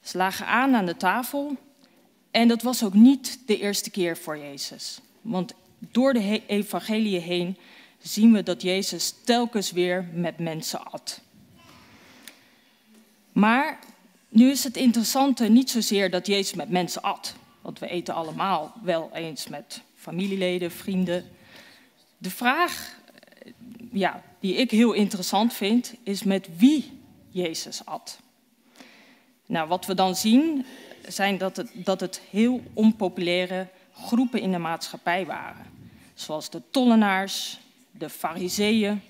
Ze 0.00 0.16
lagen 0.16 0.46
aan 0.46 0.74
aan 0.74 0.86
de 0.86 0.96
tafel 0.96 1.56
en 2.30 2.48
dat 2.48 2.62
was 2.62 2.84
ook 2.84 2.94
niet 2.94 3.38
de 3.46 3.58
eerste 3.58 3.90
keer 3.90 4.16
voor 4.16 4.38
Jezus. 4.38 5.00
Want 5.20 5.54
door 5.78 6.12
de 6.12 6.42
evangelie 6.46 7.18
heen 7.18 7.58
zien 7.98 8.32
we 8.32 8.42
dat 8.42 8.62
Jezus 8.62 9.14
telkens 9.24 9.70
weer 9.72 10.08
met 10.12 10.38
mensen 10.38 10.84
at. 10.84 11.20
Maar 13.32 13.78
nu 14.28 14.50
is 14.50 14.64
het 14.64 14.76
interessante 14.76 15.48
niet 15.48 15.70
zozeer 15.70 16.10
dat 16.10 16.26
Jezus 16.26 16.54
met 16.54 16.68
mensen 16.68 17.02
at. 17.02 17.34
Want 17.60 17.78
we 17.78 17.88
eten 17.88 18.14
allemaal 18.14 18.74
wel 18.82 19.10
eens 19.12 19.48
met 19.48 19.82
familieleden, 19.94 20.70
vrienden. 20.70 21.24
De 22.18 22.30
vraag 22.30 23.02
ja, 23.94 24.22
die 24.40 24.54
ik 24.54 24.70
heel 24.70 24.92
interessant 24.92 25.52
vind, 25.52 25.94
is 26.02 26.22
met 26.22 26.48
wie 26.56 27.00
Jezus 27.28 27.86
at. 27.86 28.18
Nou, 29.46 29.68
wat 29.68 29.86
we 29.86 29.94
dan 29.94 30.16
zien, 30.16 30.66
zijn 31.08 31.38
dat 31.38 31.56
het, 31.56 31.70
dat 31.74 32.00
het 32.00 32.20
heel 32.30 32.62
onpopulaire 32.72 33.68
groepen 33.92 34.40
in 34.40 34.52
de 34.52 34.58
maatschappij 34.58 35.26
waren. 35.26 35.66
Zoals 36.14 36.50
de 36.50 36.62
tollenaars, 36.70 37.58
de 37.90 38.10
fariseeën. 38.10 39.02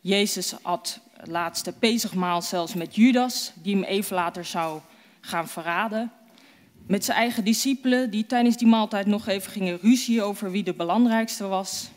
Jezus 0.00 0.54
at 0.62 1.00
laatste 1.24 1.72
Pesachmaal 1.72 2.42
zelfs 2.42 2.74
met 2.74 2.94
Judas, 2.94 3.52
die 3.62 3.74
hem 3.74 3.84
even 3.84 4.16
later 4.16 4.44
zou 4.44 4.80
gaan 5.20 5.48
verraden. 5.48 6.12
Met 6.86 7.04
zijn 7.04 7.18
eigen 7.18 7.44
discipelen, 7.44 8.10
die 8.10 8.26
tijdens 8.26 8.56
die 8.56 8.68
maaltijd 8.68 9.06
nog 9.06 9.26
even 9.26 9.52
gingen 9.52 9.78
ruzie 9.80 10.22
over 10.22 10.50
wie 10.50 10.62
de 10.62 10.74
belangrijkste 10.74 11.46
was. 11.46 11.90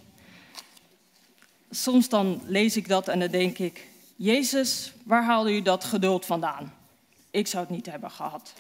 Soms 1.76 2.10
dan 2.10 2.42
lees 2.46 2.78
ik 2.78 2.88
dat 2.88 3.08
en 3.08 3.20
dan 3.20 3.32
denk 3.32 3.58
ik, 3.58 3.88
Jezus, 4.16 4.94
waar 5.04 5.24
haalde 5.24 5.56
u 5.56 5.62
dat 5.62 5.84
geduld 5.84 6.26
vandaan? 6.26 6.74
Ik 7.32 7.48
zou 7.48 7.64
het 7.64 7.74
niet 7.74 7.86
hebben 7.86 8.12
gehad. 8.12 8.54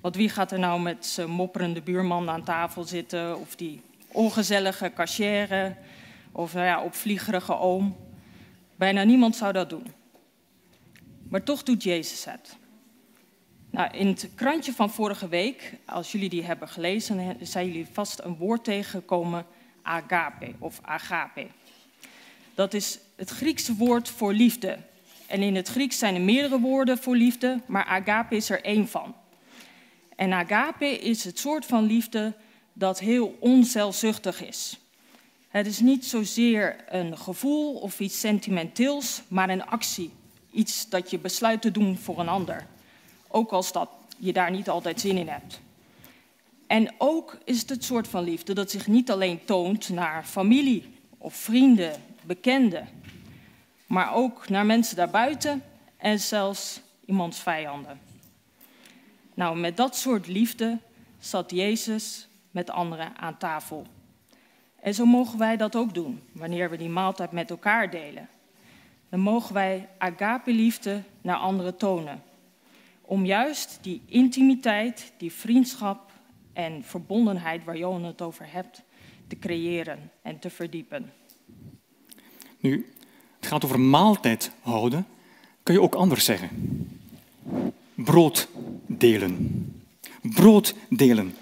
Want 0.00 0.16
wie 0.16 0.28
gaat 0.28 0.52
er 0.52 0.58
nou 0.58 0.80
met 0.80 1.06
zijn 1.06 1.30
mopperende 1.30 1.82
buurman 1.82 2.30
aan 2.30 2.44
tafel 2.44 2.84
zitten, 2.84 3.38
of 3.38 3.56
die 3.56 3.80
ongezellige 4.08 4.92
cashier, 4.94 5.76
of 6.32 6.54
nou 6.54 6.66
ja, 6.66 6.82
opvliegerige 6.82 7.58
oom? 7.58 7.96
Bijna 8.76 9.02
niemand 9.02 9.36
zou 9.36 9.52
dat 9.52 9.70
doen. 9.70 9.86
Maar 11.28 11.42
toch 11.42 11.62
doet 11.62 11.82
Jezus 11.82 12.24
het. 12.24 12.56
Nou, 13.70 13.90
in 13.90 14.06
het 14.06 14.28
krantje 14.34 14.72
van 14.72 14.90
vorige 14.90 15.28
week, 15.28 15.74
als 15.84 16.12
jullie 16.12 16.28
die 16.28 16.44
hebben 16.44 16.68
gelezen, 16.68 17.36
zijn 17.40 17.66
jullie 17.66 17.88
vast 17.92 18.20
een 18.20 18.36
woord 18.36 18.64
tegengekomen, 18.64 19.46
agape 19.82 20.52
of 20.58 20.78
agape. 20.82 21.46
Dat 22.54 22.74
is 22.74 22.98
het 23.16 23.30
Griekse 23.30 23.74
woord 23.74 24.08
voor 24.08 24.32
liefde. 24.32 24.78
En 25.26 25.42
in 25.42 25.54
het 25.54 25.68
Grieks 25.68 25.98
zijn 25.98 26.14
er 26.14 26.20
meerdere 26.20 26.60
woorden 26.60 26.98
voor 26.98 27.16
liefde, 27.16 27.60
maar 27.66 27.84
agape 27.84 28.36
is 28.36 28.50
er 28.50 28.64
één 28.64 28.88
van. 28.88 29.14
En 30.16 30.32
agape 30.32 30.98
is 30.98 31.24
het 31.24 31.38
soort 31.38 31.66
van 31.66 31.84
liefde 31.84 32.34
dat 32.72 32.98
heel 32.98 33.36
onzelfzuchtig 33.40 34.44
is. 34.44 34.78
Het 35.48 35.66
is 35.66 35.80
niet 35.80 36.04
zozeer 36.04 36.76
een 36.88 37.18
gevoel 37.18 37.74
of 37.74 38.00
iets 38.00 38.20
sentimenteels, 38.20 39.22
maar 39.28 39.48
een 39.48 39.66
actie. 39.66 40.10
Iets 40.50 40.88
dat 40.88 41.10
je 41.10 41.18
besluit 41.18 41.62
te 41.62 41.70
doen 41.70 41.98
voor 41.98 42.18
een 42.18 42.28
ander. 42.28 42.66
Ook 43.28 43.52
als 43.52 43.72
dat 43.72 43.88
je 44.18 44.32
daar 44.32 44.50
niet 44.50 44.68
altijd 44.68 45.00
zin 45.00 45.16
in 45.16 45.28
hebt. 45.28 45.60
En 46.66 46.94
ook 46.98 47.38
is 47.44 47.60
het 47.60 47.68
het 47.68 47.84
soort 47.84 48.08
van 48.08 48.24
liefde 48.24 48.52
dat 48.52 48.70
zich 48.70 48.86
niet 48.86 49.10
alleen 49.10 49.44
toont 49.44 49.88
naar 49.88 50.24
familie 50.24 50.84
of 51.18 51.34
vrienden, 51.34 51.92
bekenden, 52.26 52.88
maar 53.86 54.14
ook 54.14 54.48
naar 54.48 54.66
mensen 54.66 54.96
daarbuiten 54.96 55.62
en 55.96 56.20
zelfs 56.20 56.80
iemands 57.04 57.40
vijanden. 57.40 58.00
Nou, 59.34 59.58
met 59.58 59.76
dat 59.76 59.96
soort 59.96 60.26
liefde 60.26 60.78
zat 61.18 61.50
Jezus 61.50 62.28
met 62.50 62.70
anderen 62.70 63.16
aan 63.16 63.38
tafel. 63.38 63.86
En 64.80 64.94
zo 64.94 65.06
mogen 65.06 65.38
wij 65.38 65.56
dat 65.56 65.76
ook 65.76 65.94
doen 65.94 66.22
wanneer 66.32 66.70
we 66.70 66.76
die 66.76 66.88
maaltijd 66.88 67.32
met 67.32 67.50
elkaar 67.50 67.90
delen. 67.90 68.28
Dan 69.08 69.20
mogen 69.20 69.54
wij 69.54 69.88
agape-liefde 69.98 71.02
naar 71.20 71.36
anderen 71.36 71.76
tonen. 71.76 72.22
Om 73.00 73.24
juist 73.24 73.78
die 73.82 74.02
intimiteit, 74.06 75.12
die 75.16 75.32
vriendschap 75.32 76.10
en 76.52 76.84
verbondenheid 76.84 77.64
waar 77.64 77.76
Johan 77.76 78.04
het 78.04 78.22
over 78.22 78.52
hebt, 78.52 78.82
te 79.26 79.38
creëren 79.38 80.10
en 80.22 80.38
te 80.38 80.50
verdiepen. 80.50 81.12
Nu, 82.64 82.86
het 83.36 83.46
gaat 83.46 83.64
over 83.64 83.80
maaltijd 83.80 84.50
houden, 84.60 85.06
kun 85.62 85.74
je 85.74 85.80
ook 85.80 85.94
anders 85.94 86.24
zeggen. 86.24 86.48
Brood 87.94 88.48
delen. 88.86 89.64
Brood 90.22 90.74
delen. 90.88 91.34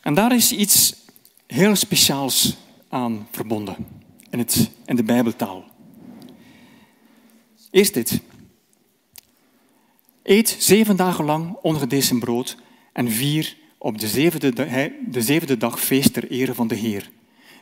En 0.00 0.14
daar 0.14 0.34
is 0.34 0.52
iets 0.52 0.94
heel 1.46 1.76
speciaals 1.76 2.56
aan 2.88 3.28
verbonden 3.30 3.76
in, 4.30 4.38
het, 4.38 4.70
in 4.86 4.96
de 4.96 5.02
Bijbeltaal. 5.02 5.64
Eerst 7.70 7.94
dit. 7.94 8.20
Eet 10.22 10.56
zeven 10.58 10.96
dagen 10.96 11.24
lang 11.24 11.56
ongedezen 11.62 12.18
brood 12.18 12.56
en 12.92 13.10
vier 13.10 13.56
op 13.78 13.98
de 13.98 14.08
zevende, 14.08 14.52
de 15.06 15.22
zevende 15.22 15.56
dag 15.56 15.80
feest 15.80 16.12
ter 16.12 16.30
ere 16.30 16.54
van 16.54 16.68
de 16.68 16.74
Heer. 16.74 17.10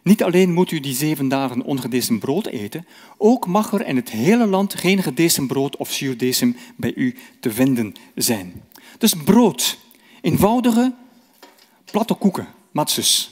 Niet 0.02 0.22
alleen 0.22 0.52
moet 0.52 0.70
u 0.70 0.80
die 0.80 0.94
zeven 0.94 1.28
dagen 1.28 1.62
ongedezen 1.62 2.18
brood 2.18 2.46
eten, 2.46 2.86
ook 3.16 3.46
mag 3.46 3.72
er 3.72 3.86
in 3.86 3.96
het 3.96 4.10
hele 4.10 4.46
land 4.46 4.74
geen 4.74 5.02
gedezen 5.02 5.46
brood 5.46 5.76
of 5.76 5.92
zuurdesem 5.92 6.56
bij 6.76 6.92
u 6.94 7.16
te 7.40 7.52
vinden 7.52 7.94
zijn. 8.14 8.62
Dus 8.98 9.14
brood, 9.14 9.78
eenvoudige, 10.20 10.94
platte 11.84 12.14
koeken, 12.14 12.48
matses. 12.72 13.30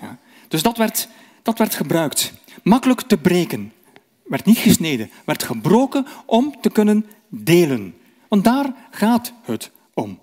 Ja. 0.00 0.18
Dus 0.48 0.62
dat 0.62 0.76
werd, 0.76 1.08
dat 1.42 1.58
werd 1.58 1.74
gebruikt. 1.74 2.32
Makkelijk 2.62 3.00
te 3.00 3.16
breken. 3.16 3.72
Werd 4.24 4.44
niet 4.44 4.58
gesneden, 4.58 5.10
werd 5.24 5.42
gebroken 5.42 6.06
om 6.26 6.60
te 6.60 6.70
kunnen 6.70 7.06
delen. 7.28 7.94
Want 8.28 8.44
daar 8.44 8.74
gaat 8.90 9.32
het 9.42 9.70
om. 9.94 10.20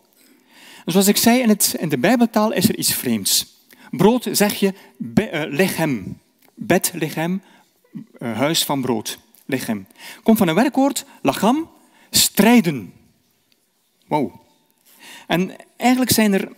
zoals 0.86 1.08
ik 1.08 1.18
zei, 1.18 1.42
in, 1.42 1.50
het, 1.50 1.76
in 1.80 1.90
de 1.90 1.98
Bijbeltaal 1.98 2.52
is 2.52 2.70
er 2.70 2.78
iets 2.78 2.94
vreemds. 2.94 3.53
Brood 3.98 4.28
zeg 4.32 4.54
je 4.54 4.74
be, 4.98 5.48
uh. 5.50 6.18
Bed, 6.54 6.92
lichem, 6.94 7.42
uh, 8.20 8.38
huis 8.38 8.64
van 8.64 8.82
brood. 8.82 9.20
Komt 10.24 10.38
van 10.38 10.48
een 10.48 10.56
werkwoord, 10.56 11.06
lacham, 11.22 11.70
strijden. 12.10 12.94
Wow. 14.08 14.34
En 15.28 15.56
eigenlijk 15.78 16.12
zijn 16.12 16.34
er, 16.34 16.52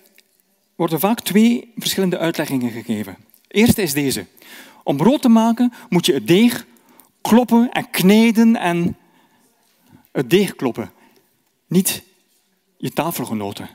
worden 0.75 0.99
vaak 0.99 1.21
twee 1.21 1.71
verschillende 1.77 2.17
uitleggingen 2.17 2.71
gegeven. 2.71 3.17
Eerste 3.47 3.81
is 3.81 3.93
deze. 3.93 4.25
Om 4.83 4.97
brood 4.97 5.21
te 5.21 5.29
maken 5.29 5.73
moet 5.89 6.05
je 6.05 6.13
het 6.13 6.27
deeg 6.27 6.65
kloppen 7.21 7.71
en 7.71 7.89
kneden 7.89 8.55
en 8.55 8.97
het 10.11 10.29
deeg 10.29 10.55
kloppen. 10.55 10.91
Niet 11.67 12.03
je 12.77 12.91
tafelgenoten. 12.91 13.69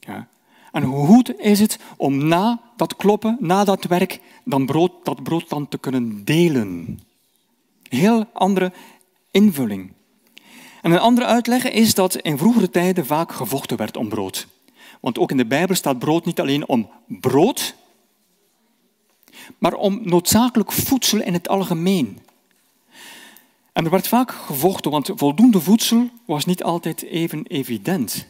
Ja. 0.00 0.28
En 0.72 0.82
hoe 0.82 1.06
goed 1.06 1.38
is 1.38 1.60
het 1.60 1.78
om 1.96 2.26
na 2.26 2.60
dat 2.76 2.96
kloppen, 2.96 3.36
na 3.40 3.64
dat 3.64 3.84
werk, 3.84 4.20
dan 4.44 4.66
brood, 4.66 4.92
dat 5.02 5.22
brood 5.22 5.48
dan 5.48 5.68
te 5.68 5.78
kunnen 5.78 6.24
delen. 6.24 7.00
Heel 7.88 8.26
andere 8.32 8.72
invulling. 9.30 9.92
En 10.82 10.92
een 10.92 10.98
andere 10.98 11.26
uitleg 11.26 11.70
is 11.70 11.94
dat 11.94 12.16
in 12.16 12.38
vroegere 12.38 12.70
tijden 12.70 13.06
vaak 13.06 13.32
gevochten 13.32 13.76
werd 13.76 13.96
om 13.96 14.08
brood. 14.08 14.46
Want 15.00 15.18
ook 15.18 15.30
in 15.30 15.36
de 15.36 15.46
Bijbel 15.46 15.76
staat 15.76 15.98
brood 15.98 16.24
niet 16.24 16.40
alleen 16.40 16.68
om 16.68 16.90
brood, 17.06 17.74
maar 19.58 19.74
om 19.74 20.00
noodzakelijk 20.02 20.72
voedsel 20.72 21.20
in 21.20 21.32
het 21.32 21.48
algemeen. 21.48 22.18
En 23.72 23.84
er 23.84 23.90
werd 23.90 24.08
vaak 24.08 24.30
gevochten, 24.30 24.90
want 24.90 25.10
voldoende 25.14 25.60
voedsel 25.60 26.08
was 26.24 26.44
niet 26.44 26.62
altijd 26.62 27.02
even 27.02 27.46
evident. 27.46 28.26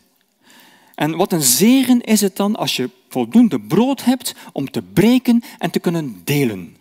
En 1.01 1.17
wat 1.17 1.33
een 1.33 1.43
zegen 1.43 2.01
is 2.01 2.21
het 2.21 2.37
dan 2.37 2.57
als 2.57 2.77
je 2.77 2.91
voldoende 3.09 3.61
brood 3.61 4.05
hebt 4.05 4.35
om 4.53 4.71
te 4.71 4.83
breken 4.83 5.43
en 5.59 5.71
te 5.71 5.79
kunnen 5.79 6.21
delen. 6.25 6.77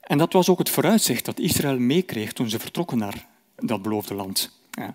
En 0.00 0.18
dat 0.18 0.32
was 0.32 0.48
ook 0.48 0.58
het 0.58 0.70
vooruitzicht 0.70 1.24
dat 1.24 1.38
Israël 1.38 1.78
meekreeg 1.78 2.32
toen 2.32 2.48
ze 2.48 2.58
vertrokken 2.58 2.98
naar 2.98 3.26
dat 3.56 3.82
beloofde 3.82 4.14
land. 4.14 4.50
Ja. 4.70 4.94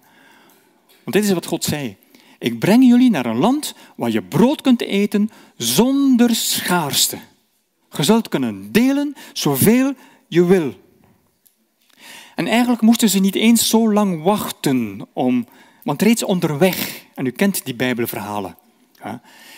Want 1.03 1.15
dit 1.15 1.23
is 1.23 1.31
wat 1.31 1.45
God 1.45 1.63
zei. 1.63 1.95
Ik 2.39 2.59
breng 2.59 2.87
jullie 2.87 3.09
naar 3.09 3.25
een 3.25 3.37
land 3.37 3.73
waar 3.95 4.11
je 4.11 4.21
brood 4.21 4.61
kunt 4.61 4.81
eten 4.81 5.29
zonder 5.57 6.35
schaarste. 6.35 7.17
Je 7.91 8.03
zult 8.03 8.29
kunnen 8.29 8.71
delen 8.71 9.15
zoveel 9.33 9.93
je 10.27 10.45
wil. 10.45 10.73
En 12.35 12.47
eigenlijk 12.47 12.81
moesten 12.81 13.09
ze 13.09 13.19
niet 13.19 13.35
eens 13.35 13.69
zo 13.69 13.93
lang 13.93 14.23
wachten 14.23 15.07
om, 15.13 15.47
want 15.83 16.01
reeds 16.01 16.23
onderweg, 16.23 17.05
en 17.17 17.25
u 17.25 17.31
kent 17.31 17.65
die 17.65 17.75
Bijbelverhalen. 17.75 18.57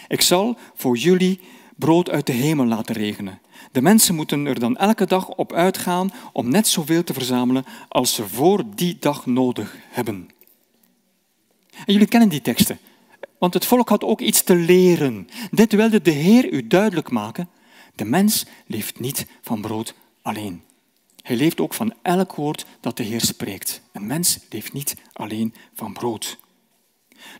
Ik 0.08 0.22
zal 0.22 0.58
voor 0.76 0.98
jullie 0.98 1.40
brood 1.76 2.10
uit 2.10 2.26
de 2.26 2.32
hemel 2.32 2.66
laten 2.66 2.96
regenen. 2.96 3.40
De 3.72 3.82
mensen 3.82 4.16
moeten 4.16 4.46
er 4.46 4.60
dan 4.60 4.78
elke 4.78 5.06
dag 5.06 5.30
op 5.30 5.54
uitgaan 5.54 6.12
om 6.34 6.50
net 6.50 6.68
zoveel 6.68 7.04
te 7.04 7.14
verzamelen 7.14 7.66
als 7.88 8.14
ze 8.14 8.28
voor 8.28 8.64
die 8.76 8.98
dag 9.00 9.26
nodig 9.26 9.78
hebben. 9.90 10.30
En 11.86 11.94
jullie 11.94 12.08
kennen 12.08 12.30
die 12.30 12.42
teksten, 12.42 12.80
want 13.40 13.54
het 13.54 13.66
volk 13.66 13.90
had 13.90 14.04
ook 14.04 14.22
iets 14.22 14.44
te 14.44 14.56
leren. 14.56 15.28
Dit 15.52 15.72
wilde 15.72 16.02
de 16.02 16.12
Heer 16.12 16.52
u 16.54 16.68
duidelijk 16.68 17.12
maken. 17.12 17.50
De 17.96 18.06
mens 18.06 18.46
leeft 18.66 19.00
niet 19.00 19.26
van 19.42 19.62
brood 19.62 19.94
alleen. 20.22 20.64
Hij 21.22 21.36
leeft 21.36 21.60
ook 21.60 21.74
van 21.74 21.94
elk 22.02 22.36
woord 22.36 22.66
dat 22.80 22.98
de 22.98 23.04
Heer 23.04 23.22
spreekt. 23.22 23.82
Een 23.92 24.08
mens 24.08 24.40
leeft 24.50 24.74
niet 24.74 24.96
alleen 25.14 25.54
van 25.74 25.94
brood. 25.94 26.38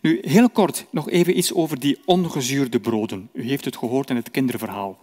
Nu, 0.02 0.18
heel 0.22 0.50
kort 0.50 0.86
nog 0.90 1.10
even 1.10 1.38
iets 1.38 1.54
over 1.54 1.80
die 1.80 1.98
ongezuurde 2.04 2.80
broden. 2.80 3.28
U 3.32 3.48
heeft 3.48 3.64
het 3.64 3.76
gehoord 3.76 4.10
in 4.10 4.16
het 4.16 4.30
kinderverhaal 4.30 4.98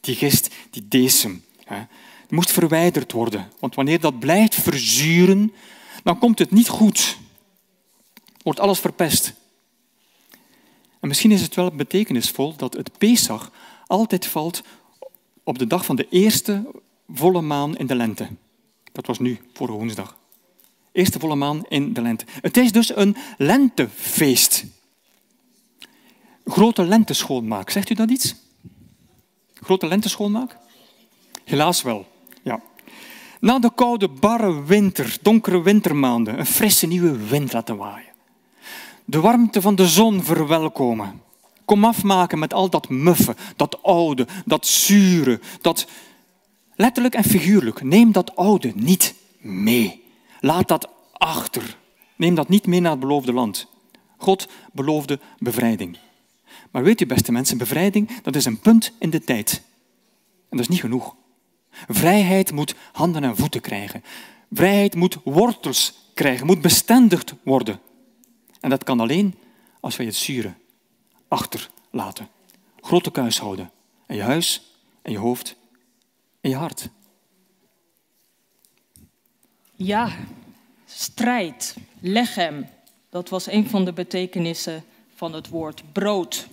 die 0.00 0.14
gist, 0.14 0.54
die 0.70 0.88
decem. 0.88 1.44
Hè, 1.64 1.82
moest 2.28 2.50
verwijderd 2.50 3.12
worden. 3.12 3.48
Want 3.58 3.74
wanneer 3.74 4.00
dat 4.00 4.18
blijft 4.18 4.54
verzuren, 4.54 5.52
dan 6.02 6.18
komt 6.18 6.38
het 6.38 6.50
niet 6.50 6.68
goed. 6.68 7.18
Wordt 8.42 8.60
alles 8.60 8.78
verpest. 8.78 9.34
En 11.00 11.08
misschien 11.08 11.32
is 11.32 11.40
het 11.40 11.54
wel 11.54 11.70
betekenisvol 11.70 12.56
dat 12.56 12.72
het 12.74 12.98
Pesach 12.98 13.52
altijd 13.86 14.26
valt 14.26 14.62
op 15.42 15.58
de 15.58 15.66
dag 15.66 15.84
van 15.84 15.96
de 15.96 16.06
eerste 16.10 16.66
volle 17.08 17.40
maan 17.40 17.76
in 17.76 17.86
de 17.86 17.94
lente. 17.94 18.28
Dat 18.92 19.06
was 19.06 19.18
nu, 19.18 19.40
vorige 19.52 19.78
woensdag. 19.78 20.16
Eerste 20.94 21.18
volle 21.18 21.34
maan 21.34 21.64
in 21.68 21.92
de 21.92 22.02
lente. 22.02 22.24
Het 22.40 22.56
is 22.56 22.72
dus 22.72 22.96
een 22.96 23.16
lentefeest. 23.38 24.64
Grote 26.44 26.82
lenteschoonmaak, 26.82 27.70
zegt 27.70 27.90
u 27.90 27.94
dat 27.94 28.10
iets? 28.10 28.34
Grote 29.54 29.86
lenteschoonmaak? 29.86 30.56
Helaas 31.44 31.82
wel, 31.82 32.06
ja. 32.42 32.60
Na 33.40 33.58
de 33.58 33.70
koude, 33.74 34.08
barre 34.08 34.64
winter, 34.64 35.16
donkere 35.22 35.62
wintermaanden, 35.62 36.38
een 36.38 36.46
frisse 36.46 36.86
nieuwe 36.86 37.26
wind 37.26 37.52
laten 37.52 37.76
waaien. 37.76 38.12
De 39.04 39.20
warmte 39.20 39.60
van 39.60 39.74
de 39.74 39.88
zon 39.88 40.22
verwelkomen. 40.22 41.22
Kom 41.64 41.84
afmaken 41.84 42.38
met 42.38 42.54
al 42.54 42.70
dat 42.70 42.88
muffe, 42.88 43.36
dat 43.56 43.82
oude, 43.82 44.26
dat 44.44 44.66
zure, 44.66 45.40
dat 45.60 45.86
letterlijk 46.74 47.14
en 47.14 47.24
figuurlijk. 47.24 47.82
Neem 47.82 48.12
dat 48.12 48.36
oude 48.36 48.72
niet 48.74 49.14
mee. 49.38 50.03
Laat 50.44 50.68
dat 50.68 50.88
achter. 51.12 51.76
Neem 52.16 52.34
dat 52.34 52.48
niet 52.48 52.66
mee 52.66 52.80
naar 52.80 52.90
het 52.90 53.00
beloofde 53.00 53.32
land. 53.32 53.66
God 54.16 54.48
beloofde 54.72 55.20
bevrijding. 55.38 55.98
Maar 56.70 56.82
weet 56.82 57.00
u, 57.00 57.06
beste 57.06 57.32
mensen, 57.32 57.58
bevrijding 57.58 58.20
dat 58.22 58.36
is 58.36 58.44
een 58.44 58.58
punt 58.58 58.92
in 58.98 59.10
de 59.10 59.20
tijd. 59.20 59.62
En 60.48 60.56
dat 60.56 60.60
is 60.60 60.68
niet 60.68 60.80
genoeg. 60.80 61.14
Vrijheid 61.88 62.52
moet 62.52 62.74
handen 62.92 63.24
en 63.24 63.36
voeten 63.36 63.60
krijgen. 63.60 64.04
Vrijheid 64.52 64.94
moet 64.94 65.18
wortels 65.24 65.94
krijgen, 66.14 66.46
moet 66.46 66.60
bestendigd 66.60 67.34
worden. 67.42 67.80
En 68.60 68.70
dat 68.70 68.84
kan 68.84 69.00
alleen 69.00 69.34
als 69.80 69.96
wij 69.96 70.06
het 70.06 70.14
zure 70.14 70.54
achterlaten. 71.28 72.28
Grote 72.80 73.10
kuis 73.10 73.38
houden. 73.38 73.70
En 74.06 74.16
je 74.16 74.22
huis 74.22 74.62
en 75.02 75.12
je 75.12 75.18
hoofd 75.18 75.56
en 76.40 76.50
je 76.50 76.56
hart. 76.56 76.88
Ja, 79.76 80.08
strijd, 80.86 81.76
lechem. 82.00 82.66
Dat 83.10 83.28
was 83.28 83.46
een 83.46 83.68
van 83.68 83.84
de 83.84 83.92
betekenissen 83.92 84.84
van 85.14 85.32
het 85.32 85.48
woord 85.48 85.82
brood. 85.92 86.46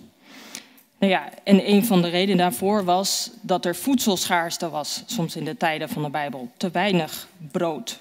Nou 0.98 1.12
ja, 1.12 1.28
en 1.44 1.70
een 1.70 1.84
van 1.84 2.02
de 2.02 2.08
redenen 2.08 2.36
daarvoor 2.36 2.84
was 2.84 3.30
dat 3.40 3.64
er 3.64 3.76
voedselschaarste 3.76 4.70
was, 4.70 5.02
soms 5.06 5.36
in 5.36 5.44
de 5.44 5.56
tijden 5.56 5.88
van 5.88 6.02
de 6.02 6.10
Bijbel. 6.10 6.50
Te 6.56 6.70
weinig 6.70 7.28
brood. 7.50 7.98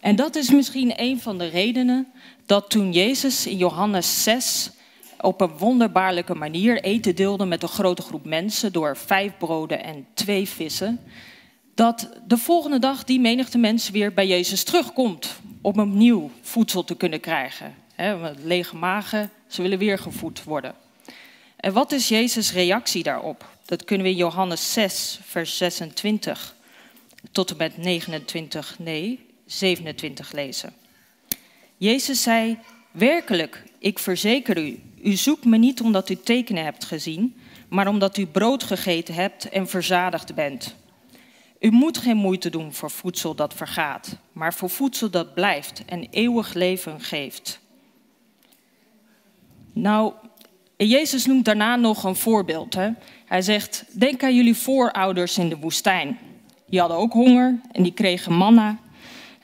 En 0.00 0.16
dat 0.16 0.36
is 0.36 0.50
misschien 0.50 0.92
een 0.96 1.20
van 1.20 1.38
de 1.38 1.46
redenen 1.46 2.12
dat 2.46 2.70
toen 2.70 2.92
Jezus 2.92 3.46
in 3.46 3.56
Johannes 3.56 4.22
6 4.22 4.70
op 5.20 5.40
een 5.40 5.58
wonderbaarlijke 5.58 6.34
manier 6.34 6.82
eten 6.82 7.14
deelde 7.14 7.44
met 7.44 7.62
een 7.62 7.68
grote 7.68 8.02
groep 8.02 8.24
mensen 8.24 8.72
door 8.72 8.96
vijf 8.96 9.32
broden 9.38 9.84
en 9.84 10.06
twee 10.14 10.48
vissen, 10.48 11.00
dat 11.78 12.08
de 12.26 12.36
volgende 12.36 12.78
dag 12.78 13.04
die 13.04 13.20
menigte 13.20 13.58
mensen 13.58 13.92
weer 13.92 14.12
bij 14.12 14.26
Jezus 14.26 14.64
terugkomt 14.64 15.40
om 15.60 15.80
opnieuw 15.80 16.30
voedsel 16.40 16.84
te 16.84 16.96
kunnen 16.96 17.20
krijgen. 17.20 17.74
He, 17.94 18.32
lege 18.42 18.76
magen, 18.76 19.30
ze 19.46 19.62
willen 19.62 19.78
weer 19.78 19.98
gevoed 19.98 20.44
worden. 20.44 20.74
En 21.56 21.72
wat 21.72 21.92
is 21.92 22.08
Jezus' 22.08 22.52
reactie 22.52 23.02
daarop? 23.02 23.48
Dat 23.64 23.84
kunnen 23.84 24.06
we 24.06 24.12
in 24.12 24.18
Johannes 24.18 24.72
6, 24.72 25.18
vers 25.22 25.56
26 25.56 26.54
tot 27.32 27.50
en 27.50 27.56
met 27.56 27.76
29, 27.76 28.78
nee, 28.78 29.26
27 29.46 30.32
lezen. 30.32 30.72
Jezus 31.76 32.22
zei, 32.22 32.58
werkelijk, 32.90 33.62
ik 33.78 33.98
verzeker 33.98 34.58
u, 34.58 34.80
u 35.02 35.12
zoekt 35.12 35.44
me 35.44 35.56
niet 35.56 35.80
omdat 35.80 36.10
u 36.10 36.16
tekenen 36.16 36.64
hebt 36.64 36.84
gezien, 36.84 37.36
maar 37.68 37.88
omdat 37.88 38.16
u 38.16 38.26
brood 38.26 38.62
gegeten 38.62 39.14
hebt 39.14 39.48
en 39.48 39.68
verzadigd 39.68 40.34
bent. 40.34 40.76
U 41.60 41.70
moet 41.70 41.98
geen 41.98 42.16
moeite 42.16 42.50
doen 42.50 42.72
voor 42.72 42.90
voedsel 42.90 43.34
dat 43.34 43.54
vergaat, 43.54 44.16
maar 44.32 44.54
voor 44.54 44.70
voedsel 44.70 45.10
dat 45.10 45.34
blijft 45.34 45.82
en 45.84 46.06
eeuwig 46.10 46.54
leven 46.54 47.00
geeft. 47.00 47.60
Nou, 49.72 50.12
Jezus 50.76 51.26
noemt 51.26 51.44
daarna 51.44 51.76
nog 51.76 52.04
een 52.04 52.16
voorbeeld. 52.16 52.74
Hè? 52.74 52.90
Hij 53.24 53.42
zegt, 53.42 53.84
denk 53.98 54.22
aan 54.22 54.34
jullie 54.34 54.56
voorouders 54.56 55.38
in 55.38 55.48
de 55.48 55.56
woestijn. 55.56 56.18
Die 56.66 56.80
hadden 56.80 56.98
ook 56.98 57.12
honger 57.12 57.60
en 57.72 57.82
die 57.82 57.92
kregen 57.92 58.32
manna. 58.32 58.78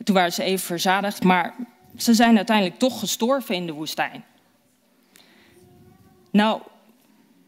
Toen 0.04 0.14
waren 0.14 0.32
ze 0.32 0.42
even 0.42 0.66
verzadigd, 0.66 1.22
maar 1.22 1.54
ze 1.96 2.14
zijn 2.14 2.36
uiteindelijk 2.36 2.78
toch 2.78 2.98
gestorven 2.98 3.54
in 3.54 3.66
de 3.66 3.72
woestijn. 3.72 4.24
Nou, 6.30 6.60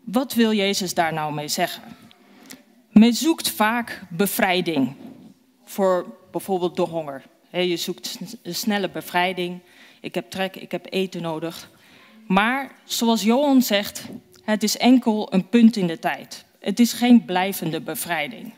wat 0.04 0.34
wil 0.34 0.52
Jezus 0.52 0.94
daar 0.94 1.12
nou 1.12 1.34
mee 1.34 1.48
zeggen? 1.48 1.82
Men 2.98 3.14
zoekt 3.14 3.50
vaak 3.50 4.02
bevrijding 4.10 4.94
voor 5.64 6.16
bijvoorbeeld 6.30 6.76
de 6.76 6.82
honger. 6.82 7.22
Je 7.50 7.76
zoekt 7.76 8.18
snelle 8.42 8.90
bevrijding. 8.90 9.60
Ik 10.00 10.14
heb 10.14 10.30
trek, 10.30 10.56
ik 10.56 10.70
heb 10.70 10.86
eten 10.90 11.22
nodig. 11.22 11.70
Maar 12.26 12.74
zoals 12.84 13.22
Johan 13.22 13.62
zegt, 13.62 14.04
het 14.42 14.62
is 14.62 14.76
enkel 14.76 15.32
een 15.32 15.48
punt 15.48 15.76
in 15.76 15.86
de 15.86 15.98
tijd. 15.98 16.44
Het 16.60 16.80
is 16.80 16.92
geen 16.92 17.24
blijvende 17.24 17.80
bevrijding. 17.80 18.54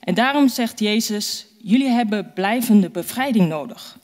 En 0.00 0.14
daarom 0.14 0.48
zegt 0.48 0.80
Jezus, 0.80 1.46
jullie 1.58 1.88
hebben 1.88 2.32
blijvende 2.32 2.90
bevrijding 2.90 3.48
nodig. 3.48 3.98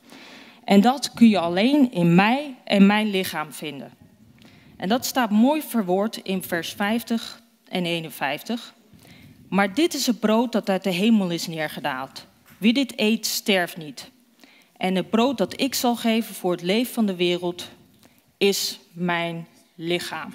En 0.65 0.81
dat 0.81 1.13
kun 1.13 1.29
je 1.29 1.39
alleen 1.39 1.93
in 1.93 2.15
mij 2.15 2.55
en 2.65 2.87
mijn 2.87 3.11
lichaam 3.11 3.53
vinden. 3.53 3.93
En 4.77 4.89
dat 4.89 5.07
staat 5.07 5.31
mooi 5.31 5.63
verwoord 5.63 6.17
in 6.17 6.43
vers 6.43 6.73
50 6.73 7.41
en 7.69 7.85
51. 7.85 8.75
Maar 9.49 9.75
dit 9.75 9.95
is 9.95 10.07
het 10.07 10.21
brood 10.21 10.53
dat 10.53 10.69
uit 10.69 10.85
de 10.85 10.91
hemel 10.91 11.31
is 11.31 11.47
neergedaald. 11.47 12.27
Wie 12.59 12.73
dit 12.73 12.99
eet, 12.99 13.27
sterft 13.27 13.77
niet. 13.77 14.11
En 14.77 14.95
het 14.95 15.11
brood 15.11 15.39
dat 15.39 15.61
ik 15.61 15.75
zal 15.75 15.97
geven 15.97 16.35
voor 16.35 16.53
het 16.53 16.63
leven 16.63 16.95
van 16.95 17.07
de 17.07 17.17
wereld 17.17 17.69
is 18.37 18.79
mijn 18.93 19.47
lichaam. 19.75 20.35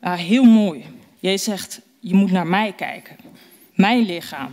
Ah, 0.00 0.18
heel 0.18 0.44
mooi. 0.44 0.84
Jij 1.20 1.38
zegt, 1.38 1.80
je 2.00 2.14
moet 2.14 2.30
naar 2.30 2.46
mij 2.46 2.72
kijken. 2.72 3.16
Mijn 3.74 4.02
lichaam. 4.02 4.52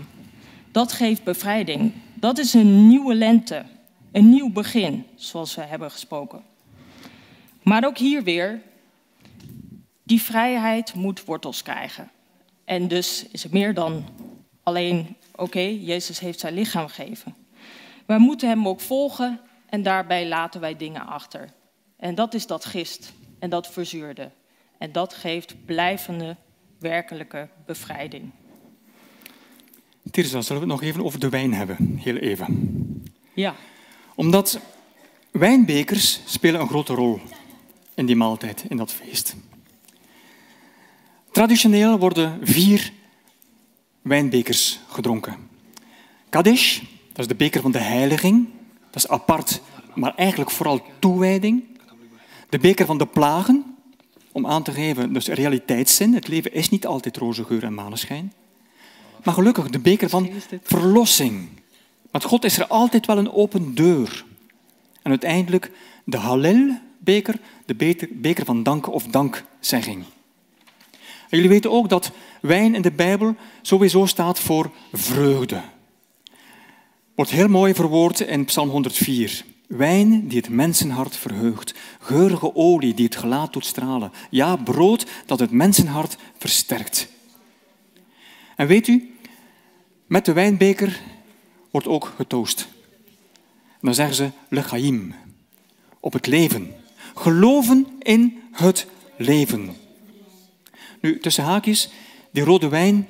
Dat 0.71 0.91
geeft 0.91 1.23
bevrijding. 1.23 1.93
Dat 2.13 2.37
is 2.37 2.53
een 2.53 2.87
nieuwe 2.87 3.15
lente. 3.15 3.65
Een 4.11 4.29
nieuw 4.29 4.49
begin, 4.49 5.05
zoals 5.15 5.55
we 5.55 5.61
hebben 5.61 5.91
gesproken. 5.91 6.43
Maar 7.63 7.85
ook 7.85 7.97
hier 7.97 8.23
weer, 8.23 8.61
die 10.03 10.21
vrijheid 10.21 10.93
moet 10.93 11.25
wortels 11.25 11.61
krijgen. 11.61 12.09
En 12.69 12.87
dus 12.87 13.25
is 13.31 13.43
het 13.43 13.51
meer 13.51 13.73
dan 13.73 14.03
alleen, 14.63 15.15
oké, 15.35 15.59
Jezus 15.59 16.19
heeft 16.19 16.39
zijn 16.39 16.53
lichaam 16.53 16.87
gegeven. 16.87 17.35
Wij 18.05 18.17
moeten 18.17 18.49
hem 18.49 18.67
ook 18.67 18.79
volgen 18.79 19.39
en 19.69 19.83
daarbij 19.83 20.27
laten 20.27 20.61
wij 20.61 20.75
dingen 20.75 21.05
achter. 21.05 21.49
En 21.97 22.15
dat 22.15 22.33
is 22.33 22.47
dat 22.47 22.65
gist 22.65 23.13
en 23.39 23.49
dat 23.49 23.67
verzuurde. 23.67 24.31
En 24.77 24.91
dat 24.91 25.13
geeft 25.13 25.65
blijvende, 25.65 26.35
werkelijke 26.79 27.49
bevrijding. 27.65 28.31
Tirza, 30.11 30.41
zullen 30.41 30.61
we 30.61 30.67
het 30.71 30.79
nog 30.79 30.89
even 30.89 31.03
over 31.03 31.19
de 31.19 31.29
wijn 31.29 31.53
hebben? 31.53 31.99
Heel 32.03 32.15
even. 32.15 33.03
Ja. 33.33 33.55
Omdat 34.15 34.59
wijnbekers 35.31 36.21
spelen 36.25 36.61
een 36.61 36.67
grote 36.67 36.93
rol 36.93 37.19
in 37.93 38.05
die 38.05 38.15
maaltijd, 38.15 38.65
in 38.67 38.77
dat 38.77 38.91
feest. 38.91 39.35
Traditioneel 41.39 41.99
worden 41.99 42.39
vier 42.41 42.93
wijnbekers 44.01 44.79
gedronken. 44.87 45.35
Kadesh, 46.29 46.79
dat 47.11 47.19
is 47.19 47.27
de 47.27 47.35
beker 47.35 47.61
van 47.61 47.71
de 47.71 47.79
heiliging. 47.79 48.49
Dat 48.89 49.03
is 49.03 49.07
apart, 49.07 49.61
maar 49.95 50.15
eigenlijk 50.15 50.51
vooral 50.51 50.81
toewijding. 50.99 51.63
De 52.49 52.57
beker 52.57 52.85
van 52.85 52.97
de 52.97 53.05
plagen, 53.05 53.75
om 54.31 54.47
aan 54.47 54.63
te 54.63 54.71
geven, 54.71 55.13
dus 55.13 55.27
realiteitszin. 55.27 56.13
Het 56.13 56.27
leven 56.27 56.53
is 56.53 56.69
niet 56.69 56.85
altijd 56.85 57.17
roze 57.17 57.43
geur 57.43 57.63
en 57.63 57.73
maneschijn. 57.73 58.33
Maar 59.23 59.33
gelukkig 59.33 59.69
de 59.69 59.79
beker 59.79 60.09
van 60.09 60.29
verlossing. 60.61 61.49
Met 62.11 62.23
God 62.23 62.45
is 62.45 62.57
er 62.57 62.67
altijd 62.67 63.05
wel 63.05 63.17
een 63.17 63.31
open 63.31 63.75
deur. 63.75 64.25
En 65.01 65.09
uiteindelijk 65.09 65.71
de 66.03 66.17
Hallel-beker, 66.17 67.39
de 67.65 68.07
beker 68.09 68.45
van 68.45 68.63
dank 68.63 68.87
of 68.87 69.03
dankzegging. 69.03 70.03
Jullie 71.29 71.49
weten 71.49 71.71
ook 71.71 71.89
dat 71.89 72.11
wijn 72.41 72.75
in 72.75 72.81
de 72.81 72.91
Bijbel 72.91 73.35
sowieso 73.61 74.05
staat 74.05 74.39
voor 74.39 74.71
vreugde. 74.93 75.61
Wordt 77.15 77.31
heel 77.31 77.47
mooi 77.47 77.73
verwoord 77.73 78.19
in 78.19 78.45
Psalm 78.45 78.69
104. 78.69 79.45
Wijn 79.67 80.27
die 80.27 80.37
het 80.37 80.49
mensenhart 80.49 81.15
verheugt, 81.15 81.73
geurige 81.99 82.55
olie 82.55 82.93
die 82.93 83.05
het 83.05 83.15
gelaat 83.15 83.53
doet 83.53 83.65
stralen, 83.65 84.11
ja, 84.29 84.55
brood 84.55 85.05
dat 85.25 85.39
het 85.39 85.51
mensenhart 85.51 86.17
versterkt. 86.37 87.07
En 88.55 88.67
weet 88.67 88.87
u, 88.87 89.13
met 90.07 90.25
de 90.25 90.33
wijnbeker 90.33 91.01
wordt 91.71 91.87
ook 91.87 92.13
getoost. 92.15 92.67
Dan 93.81 93.93
zeggen 93.93 94.15
ze 94.15 94.29
lechaim, 94.49 95.13
op 95.99 96.13
het 96.13 96.27
leven. 96.27 96.73
Geloven 97.15 97.87
in 97.99 98.41
het 98.51 98.87
leven. 99.17 99.75
Nu, 101.01 101.19
tussen 101.19 101.43
haakjes, 101.43 101.89
die 102.31 102.43
rode 102.43 102.67
wijn 102.67 103.07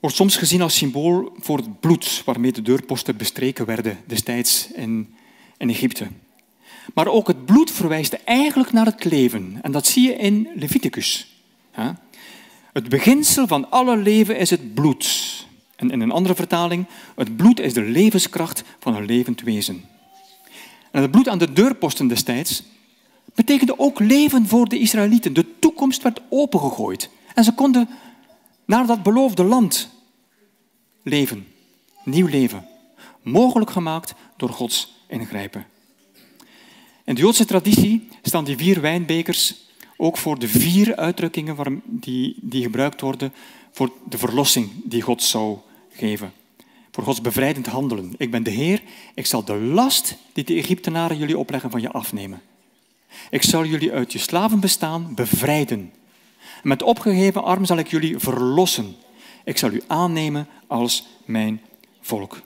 wordt 0.00 0.16
soms 0.16 0.36
gezien 0.36 0.62
als 0.62 0.76
symbool 0.76 1.36
voor 1.38 1.56
het 1.56 1.80
bloed 1.80 2.22
waarmee 2.24 2.52
de 2.52 2.62
deurposten 2.62 3.16
bestreken 3.16 3.66
werden 3.66 3.98
destijds 4.06 4.68
in, 4.72 5.14
in 5.56 5.68
Egypte. 5.68 6.06
Maar 6.94 7.06
ook 7.06 7.26
het 7.26 7.44
bloed 7.44 7.70
verwijst 7.70 8.12
eigenlijk 8.12 8.72
naar 8.72 8.86
het 8.86 9.04
leven. 9.04 9.58
En 9.62 9.72
dat 9.72 9.86
zie 9.86 10.06
je 10.06 10.14
in 10.16 10.48
Leviticus. 10.54 11.36
Het 12.72 12.88
beginsel 12.88 13.46
van 13.46 13.70
alle 13.70 13.96
leven 13.96 14.38
is 14.38 14.50
het 14.50 14.74
bloed. 14.74 15.30
En 15.76 15.90
in 15.90 16.00
een 16.00 16.10
andere 16.10 16.34
vertaling, 16.34 16.86
het 17.16 17.36
bloed 17.36 17.60
is 17.60 17.74
de 17.74 17.82
levenskracht 17.82 18.62
van 18.78 18.96
een 18.96 19.04
levend 19.04 19.40
wezen. 19.40 19.84
En 20.90 21.02
het 21.02 21.10
bloed 21.10 21.28
aan 21.28 21.38
de 21.38 21.52
deurposten 21.52 22.06
destijds 22.06 22.62
betekende 23.34 23.78
ook 23.78 23.98
leven 23.98 24.46
voor 24.46 24.68
de 24.68 24.78
Israëlieten. 24.78 25.32
De 25.32 25.58
toekomst 25.58 26.02
werd 26.02 26.20
opengegooid. 26.28 27.10
En 27.34 27.44
ze 27.44 27.54
konden 27.54 27.88
naar 28.64 28.86
dat 28.86 29.02
beloofde 29.02 29.44
land 29.44 29.88
leven. 31.02 31.46
Nieuw 32.04 32.26
leven. 32.26 32.66
Mogelijk 33.22 33.70
gemaakt 33.70 34.14
door 34.36 34.48
Gods 34.48 34.94
ingrijpen. 35.08 35.66
In 37.04 37.14
de 37.14 37.20
Joodse 37.20 37.44
traditie 37.44 38.08
staan 38.22 38.44
die 38.44 38.56
vier 38.56 38.80
wijnbekers 38.80 39.54
ook 39.96 40.16
voor 40.16 40.38
de 40.38 40.48
vier 40.48 40.96
uitdrukkingen 40.96 41.82
die, 41.84 42.36
die 42.40 42.62
gebruikt 42.62 43.00
worden 43.00 43.32
voor 43.70 43.92
de 44.08 44.18
verlossing 44.18 44.70
die 44.84 45.02
God 45.02 45.22
zou 45.22 45.58
geven. 45.90 46.32
Voor 46.90 47.04
Gods 47.04 47.20
bevrijdend 47.20 47.66
handelen. 47.66 48.14
Ik 48.16 48.30
ben 48.30 48.42
de 48.42 48.50
Heer, 48.50 48.82
ik 49.14 49.26
zal 49.26 49.44
de 49.44 49.54
last 49.54 50.16
die 50.32 50.44
de 50.44 50.54
Egyptenaren 50.54 51.16
jullie 51.16 51.38
opleggen 51.38 51.70
van 51.70 51.80
je 51.80 51.90
afnemen. 51.90 52.42
Ik 53.30 53.42
zal 53.42 53.64
jullie 53.64 53.92
uit 53.92 54.12
je 54.12 54.18
slavenbestaan 54.18 55.14
bevrijden. 55.14 55.92
En 56.62 56.68
met 56.68 56.82
opgeheven 56.82 57.44
arm 57.44 57.64
zal 57.64 57.76
ik 57.76 57.88
jullie 57.88 58.18
verlossen. 58.18 58.96
Ik 59.44 59.58
zal 59.58 59.70
u 59.70 59.82
aannemen 59.86 60.48
als 60.66 61.06
mijn 61.24 61.60
volk. 62.00 62.40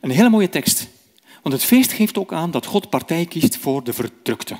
Een 0.00 0.10
hele 0.10 0.30
mooie 0.30 0.48
tekst. 0.48 0.88
Want 1.42 1.54
het 1.54 1.64
feest 1.64 1.92
geeft 1.92 2.18
ook 2.18 2.32
aan 2.32 2.50
dat 2.50 2.66
God 2.66 2.90
partij 2.90 3.26
kiest 3.26 3.56
voor 3.56 3.84
de 3.84 3.92
verdrukte. 3.92 4.56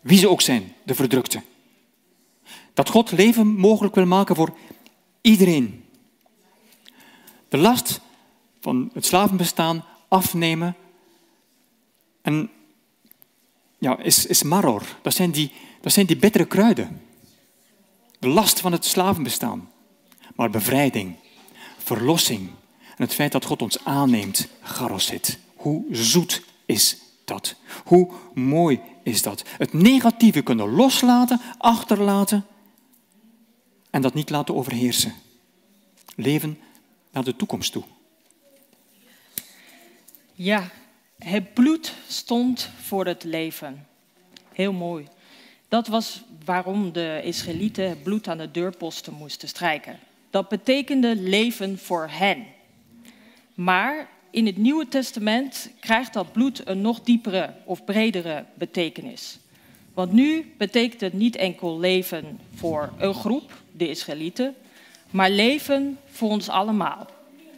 Wie 0.00 0.18
ze 0.18 0.28
ook 0.28 0.40
zijn, 0.40 0.72
de 0.82 0.94
verdrukte. 0.94 1.42
Dat 2.74 2.88
God 2.88 3.10
leven 3.10 3.46
mogelijk 3.46 3.94
wil 3.94 4.06
maken 4.06 4.36
voor 4.36 4.56
iedereen. 5.20 5.84
De 7.48 7.58
last 7.58 8.00
van 8.60 8.90
het 8.94 9.06
slavenbestaan 9.06 9.84
afnemen 10.08 10.76
en 12.22 12.50
ja, 13.82 13.98
is, 13.98 14.26
is 14.26 14.42
maror. 14.42 14.82
Dat 15.02 15.14
zijn, 15.14 15.30
die, 15.30 15.52
dat 15.80 15.92
zijn 15.92 16.06
die 16.06 16.16
bittere 16.16 16.44
kruiden. 16.44 17.00
De 18.18 18.28
last 18.28 18.60
van 18.60 18.72
het 18.72 18.84
slavenbestaan. 18.84 19.70
Maar 20.34 20.50
bevrijding, 20.50 21.16
verlossing 21.78 22.50
en 22.96 23.04
het 23.04 23.14
feit 23.14 23.32
dat 23.32 23.44
God 23.44 23.62
ons 23.62 23.84
aanneemt, 23.84 24.48
garosit. 24.60 25.38
Hoe 25.56 25.84
zoet 25.90 26.42
is 26.66 26.98
dat? 27.24 27.54
Hoe 27.84 28.10
mooi 28.34 28.80
is 29.02 29.22
dat? 29.22 29.42
Het 29.58 29.72
negatieve 29.72 30.42
kunnen 30.42 30.70
loslaten, 30.70 31.40
achterlaten 31.58 32.46
en 33.90 34.02
dat 34.02 34.14
niet 34.14 34.30
laten 34.30 34.54
overheersen. 34.54 35.14
Leven 36.16 36.58
naar 37.10 37.24
de 37.24 37.36
toekomst 37.36 37.72
toe. 37.72 37.84
Ja, 40.34 40.70
het 41.24 41.54
bloed 41.54 41.94
stond 42.08 42.68
voor 42.80 43.06
het 43.06 43.24
leven. 43.24 43.86
Heel 44.52 44.72
mooi. 44.72 45.06
Dat 45.68 45.86
was 45.86 46.22
waarom 46.44 46.92
de 46.92 47.20
Israëlieten 47.24 47.88
het 47.88 48.02
bloed 48.02 48.28
aan 48.28 48.38
de 48.38 48.50
deurposten 48.50 49.12
moesten 49.12 49.48
strijken. 49.48 49.98
Dat 50.30 50.48
betekende 50.48 51.16
leven 51.16 51.78
voor 51.78 52.08
hen. 52.10 52.44
Maar 53.54 54.08
in 54.30 54.46
het 54.46 54.56
Nieuwe 54.56 54.88
Testament 54.88 55.70
krijgt 55.80 56.12
dat 56.12 56.32
bloed 56.32 56.66
een 56.68 56.80
nog 56.80 57.00
diepere 57.00 57.54
of 57.64 57.84
bredere 57.84 58.44
betekenis. 58.54 59.38
Want 59.94 60.12
nu 60.12 60.52
betekent 60.58 61.00
het 61.00 61.12
niet 61.12 61.36
enkel 61.36 61.78
leven 61.78 62.38
voor 62.54 62.92
een 62.98 63.14
groep, 63.14 63.62
de 63.72 63.88
Israëlieten, 63.88 64.54
maar 65.10 65.30
leven 65.30 65.98
voor 66.06 66.30
ons 66.30 66.48
allemaal. 66.48 67.06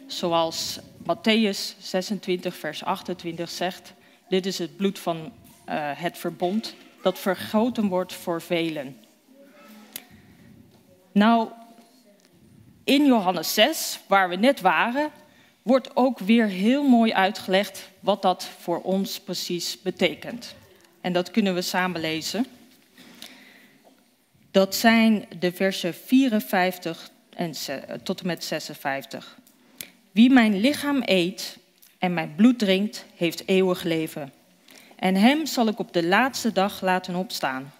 Zoals 0.07 0.79
Matthäus 1.05 1.75
26, 1.79 2.55
vers 2.55 2.83
28 2.83 3.49
zegt, 3.49 3.93
dit 4.29 4.45
is 4.45 4.57
het 4.57 4.77
bloed 4.77 4.99
van 4.99 5.17
uh, 5.17 5.91
het 5.93 6.17
verbond 6.17 6.75
dat 7.01 7.19
vergoten 7.19 7.87
wordt 7.87 8.13
voor 8.13 8.41
velen. 8.41 8.97
Nou, 11.11 11.49
in 12.83 13.05
Johannes 13.05 13.53
6, 13.53 13.99
waar 14.07 14.29
we 14.29 14.35
net 14.35 14.61
waren, 14.61 15.11
wordt 15.61 15.95
ook 15.95 16.19
weer 16.19 16.45
heel 16.45 16.83
mooi 16.83 17.13
uitgelegd 17.13 17.89
wat 17.99 18.21
dat 18.21 18.43
voor 18.59 18.81
ons 18.81 19.19
precies 19.19 19.81
betekent. 19.81 20.55
En 21.01 21.13
dat 21.13 21.31
kunnen 21.31 21.53
we 21.53 21.61
samen 21.61 22.01
lezen. 22.01 22.45
Dat 24.51 24.75
zijn 24.75 25.25
de 25.39 25.51
versen 25.51 25.93
54 25.93 27.09
en 27.29 27.53
tot 28.03 28.19
en 28.19 28.27
met 28.27 28.43
56. 28.43 29.37
Wie 30.15 30.29
mijn 30.29 30.59
lichaam 30.59 31.01
eet 31.05 31.57
en 31.97 32.13
mijn 32.13 32.35
bloed 32.35 32.59
drinkt, 32.59 33.05
heeft 33.15 33.47
eeuwig 33.47 33.83
leven. 33.83 34.33
En 34.95 35.15
hem 35.15 35.45
zal 35.45 35.67
ik 35.67 35.79
op 35.79 35.93
de 35.93 36.05
laatste 36.05 36.51
dag 36.51 36.81
laten 36.81 37.15
opstaan. 37.15 37.73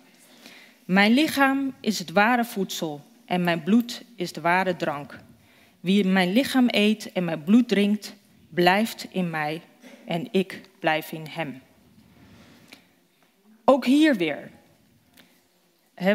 Mijn 0.86 1.14
lichaam 1.14 1.74
is 1.80 2.00
het 2.00 2.12
ware 2.12 2.46
voedsel 2.46 3.02
en 3.26 3.44
mijn 3.44 3.64
bloed 3.64 4.04
is 4.16 4.34
de 4.34 4.42
ware 4.42 4.76
drank. 4.76 5.20
Wie 5.80 6.06
mijn 6.06 6.34
lichaam 6.34 6.66
eet 6.68 7.12
en 7.12 7.24
mijn 7.24 7.44
bloed 7.44 7.68
drinkt, 7.68 8.16
blijft 8.50 9.08
in 9.12 9.30
mij 9.30 9.62
en 10.06 10.28
ik 10.32 10.62
blijf 10.80 11.12
in 11.12 11.26
hem. 11.30 11.62
Ook 13.66 13.86
hier 13.86 14.16
weer. 14.16 14.52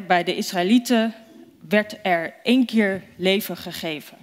bij 0.07 0.25
de 0.25 0.37
Israëlieten 0.37 1.15
werd 1.69 1.99
er 2.03 2.35
één 2.43 2.67
keer 2.67 3.03
leven 3.17 3.57
gegeven. 3.57 4.20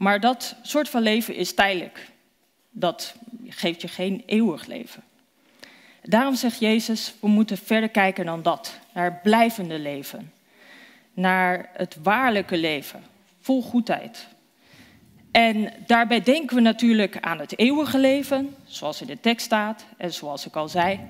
Maar 0.00 0.20
dat 0.20 0.56
soort 0.62 0.88
van 0.88 1.02
leven 1.02 1.34
is 1.34 1.54
tijdelijk. 1.54 2.10
Dat 2.70 3.14
geeft 3.48 3.80
je 3.80 3.88
geen 3.88 4.22
eeuwig 4.26 4.66
leven. 4.66 5.02
Daarom 6.02 6.34
zegt 6.34 6.58
Jezus, 6.58 7.14
we 7.20 7.28
moeten 7.28 7.58
verder 7.58 7.88
kijken 7.88 8.24
dan 8.24 8.42
dat. 8.42 8.78
Naar 8.92 9.04
het 9.04 9.22
blijvende 9.22 9.78
leven. 9.78 10.32
Naar 11.14 11.70
het 11.72 11.96
waarlijke 12.02 12.56
leven. 12.56 13.02
Vol 13.40 13.62
goedheid. 13.62 14.26
En 15.30 15.72
daarbij 15.86 16.22
denken 16.22 16.56
we 16.56 16.62
natuurlijk 16.62 17.20
aan 17.20 17.38
het 17.38 17.58
eeuwige 17.58 17.98
leven, 17.98 18.54
zoals 18.64 19.00
in 19.00 19.06
de 19.06 19.20
tekst 19.20 19.46
staat 19.46 19.84
en 19.96 20.12
zoals 20.12 20.46
ik 20.46 20.56
al 20.56 20.68
zei. 20.68 21.00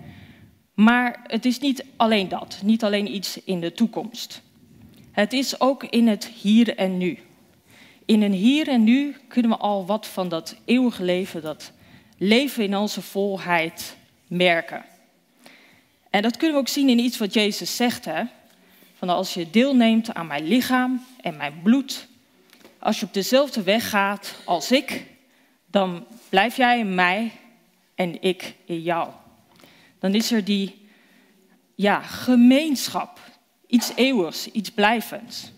Maar 0.75 1.21
het 1.27 1.45
is 1.45 1.59
niet 1.59 1.85
alleen 1.97 2.29
dat, 2.29 2.61
niet 2.63 2.85
alleen 2.85 3.15
iets 3.15 3.45
in 3.45 3.61
de 3.61 3.73
toekomst. 3.73 4.43
Het 5.11 5.33
is 5.33 5.61
ook 5.61 5.85
in 5.85 6.09
het 6.09 6.27
hier 6.27 6.77
en 6.77 6.99
nu. 6.99 7.19
In 8.11 8.23
een 8.23 8.33
hier 8.33 8.69
en 8.69 8.85
nu 8.85 9.17
kunnen 9.29 9.51
we 9.51 9.57
al 9.57 9.87
wat 9.87 10.07
van 10.07 10.29
dat 10.29 10.57
eeuwige 10.65 11.03
leven, 11.03 11.43
dat 11.43 11.73
leven 12.19 12.65
in 12.65 12.77
onze 12.77 13.03
volheid, 13.03 13.97
merken. 14.27 14.85
En 16.11 16.23
dat 16.23 16.37
kunnen 16.37 16.57
we 16.57 16.63
ook 16.63 16.69
zien 16.69 16.89
in 16.89 16.99
iets 16.99 17.19
wat 17.19 17.35
Jezus 17.35 17.77
zegt. 17.77 18.05
Hè? 18.05 18.23
Van 18.95 19.09
als 19.09 19.35
je 19.35 19.51
deelneemt 19.51 20.15
aan 20.15 20.27
mijn 20.27 20.49
lichaam 20.49 21.05
en 21.21 21.37
mijn 21.37 21.61
bloed, 21.63 22.09
als 22.79 23.01
je 23.01 23.07
op 23.07 23.15
dezelfde 23.15 23.63
weg 23.63 23.89
gaat 23.91 24.35
als 24.45 24.73
ik, 24.73 25.07
dan 25.67 26.07
blijf 26.29 26.57
jij 26.57 26.79
in 26.79 26.95
mij 26.95 27.33
en 27.95 28.23
ik 28.23 28.55
in 28.65 28.83
jou. 28.83 29.09
Dan 29.99 30.15
is 30.15 30.33
er 30.33 30.45
die 30.45 30.89
ja, 31.75 32.01
gemeenschap, 32.01 33.21
iets 33.67 33.93
eeuwigs, 33.95 34.47
iets 34.47 34.71
blijvends. 34.71 35.53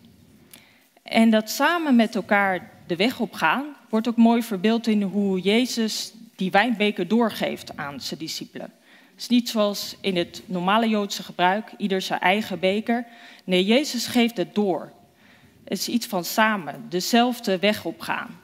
En 1.13 1.31
dat 1.31 1.51
samen 1.51 1.97
met 1.97 2.15
elkaar 2.15 2.71
de 2.87 2.97
weg 2.97 3.21
op 3.21 3.33
gaan, 3.33 3.65
wordt 3.89 4.09
ook 4.09 4.17
mooi 4.17 4.43
verbeeld 4.43 4.87
in 4.87 5.03
hoe 5.03 5.41
Jezus 5.41 6.13
die 6.37 6.51
wijnbeker 6.51 7.09
doorgeeft 7.09 7.77
aan 7.77 8.01
zijn 8.01 8.21
discipelen. 8.21 8.73
Het 9.11 9.21
is 9.21 9.29
niet 9.29 9.49
zoals 9.49 9.97
in 10.01 10.17
het 10.17 10.43
normale 10.47 10.89
Joodse 10.89 11.23
gebruik, 11.23 11.73
ieder 11.77 12.01
zijn 12.01 12.21
eigen 12.21 12.59
beker. 12.59 13.07
Nee, 13.45 13.65
Jezus 13.65 14.07
geeft 14.07 14.37
het 14.37 14.55
door. 14.55 14.93
Het 15.65 15.79
is 15.79 15.89
iets 15.89 16.07
van 16.07 16.25
samen, 16.25 16.87
dezelfde 16.89 17.59
weg 17.59 17.85
op 17.85 18.01
gaan. 18.01 18.41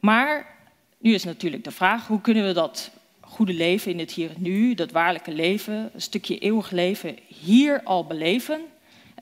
Maar 0.00 0.56
nu 0.98 1.14
is 1.14 1.24
natuurlijk 1.24 1.64
de 1.64 1.70
vraag, 1.70 2.06
hoe 2.06 2.20
kunnen 2.20 2.46
we 2.46 2.52
dat 2.52 2.90
goede 3.20 3.54
leven 3.54 3.90
in 3.90 3.98
het 3.98 4.10
hier 4.10 4.30
en 4.30 4.42
nu, 4.42 4.74
dat 4.74 4.90
waarlijke 4.90 5.32
leven, 5.32 5.90
een 5.94 6.00
stukje 6.00 6.38
eeuwig 6.38 6.70
leven, 6.70 7.16
hier 7.26 7.82
al 7.82 8.04
beleven 8.06 8.60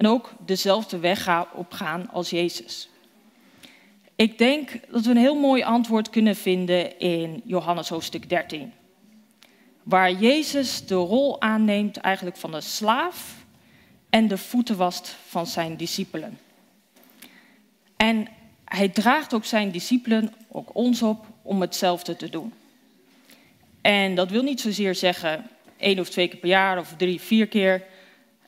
en 0.01 0.07
ook 0.07 0.33
dezelfde 0.47 0.99
weg 0.99 1.47
opgaan 1.55 2.11
als 2.11 2.31
Jezus? 2.31 2.89
Ik 4.17 4.39
denk 4.39 4.71
dat 4.91 5.05
we 5.05 5.11
een 5.11 5.17
heel 5.17 5.41
mooi 5.41 5.63
antwoord 5.63 6.11
kunnen 6.11 6.37
vinden 6.37 6.99
in 6.99 7.43
Johannes 7.45 7.89
hoofdstuk 7.89 8.29
13. 8.29 8.73
Waar 9.83 10.13
Jezus 10.13 10.87
de 10.87 10.95
rol 10.95 11.41
aanneemt 11.41 11.97
eigenlijk 11.97 12.37
van 12.37 12.51
de 12.51 12.61
slaaf 12.61 13.45
en 14.11 14.29
de 14.29 14.39
voeten 14.39 14.77
wast 14.77 15.17
van 15.27 15.47
zijn 15.47 15.77
discipelen. 15.77 16.39
En 17.97 18.29
hij 18.65 18.89
draagt 18.89 19.35
ook 19.35 19.45
zijn 19.45 19.71
discipelen, 19.71 20.35
ook 20.49 20.75
ons 20.75 21.03
op, 21.03 21.27
om 21.43 21.61
hetzelfde 21.61 22.17
te 22.17 22.31
doen. 22.31 22.53
En 23.81 24.15
dat 24.15 24.31
wil 24.31 24.43
niet 24.43 24.61
zozeer 24.61 24.95
zeggen 24.95 25.51
één 25.77 25.99
of 25.99 26.09
twee 26.09 26.29
keer 26.29 26.41
per 26.41 26.49
jaar 26.49 26.79
of 26.79 26.95
drie, 26.97 27.21
vier 27.21 27.47
keer 27.47 27.83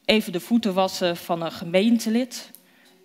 even 0.04 0.32
de 0.32 0.40
voeten 0.40 0.74
wassen 0.74 1.16
van 1.16 1.42
een 1.42 1.52
gemeentelid. 1.52 2.50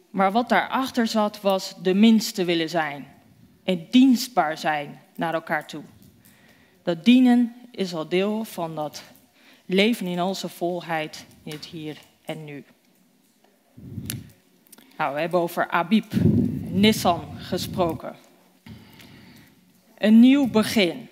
Maar 0.09 0.31
wat 0.31 0.49
daarachter 0.49 1.07
zat 1.07 1.41
was 1.41 1.75
de 1.81 1.93
minste 1.93 2.45
willen 2.45 2.69
zijn 2.69 3.07
en 3.63 3.87
dienstbaar 3.91 4.57
zijn 4.57 5.01
naar 5.15 5.33
elkaar 5.33 5.67
toe. 5.67 5.83
Dat 6.83 7.05
dienen 7.05 7.55
is 7.71 7.93
al 7.93 8.07
deel 8.07 8.43
van 8.43 8.75
dat 8.75 9.03
leven 9.65 10.05
in 10.05 10.21
onze 10.21 10.49
volheid 10.49 11.25
in 11.43 11.51
het 11.51 11.65
hier 11.65 11.97
en 12.25 12.45
nu. 12.45 12.63
Nou, 14.97 15.13
we 15.13 15.19
hebben 15.19 15.39
over 15.39 15.69
Abib, 15.69 16.13
Nissan 16.63 17.23
gesproken. 17.37 18.15
Een 19.97 20.19
nieuw 20.19 20.47
begin. 20.47 21.09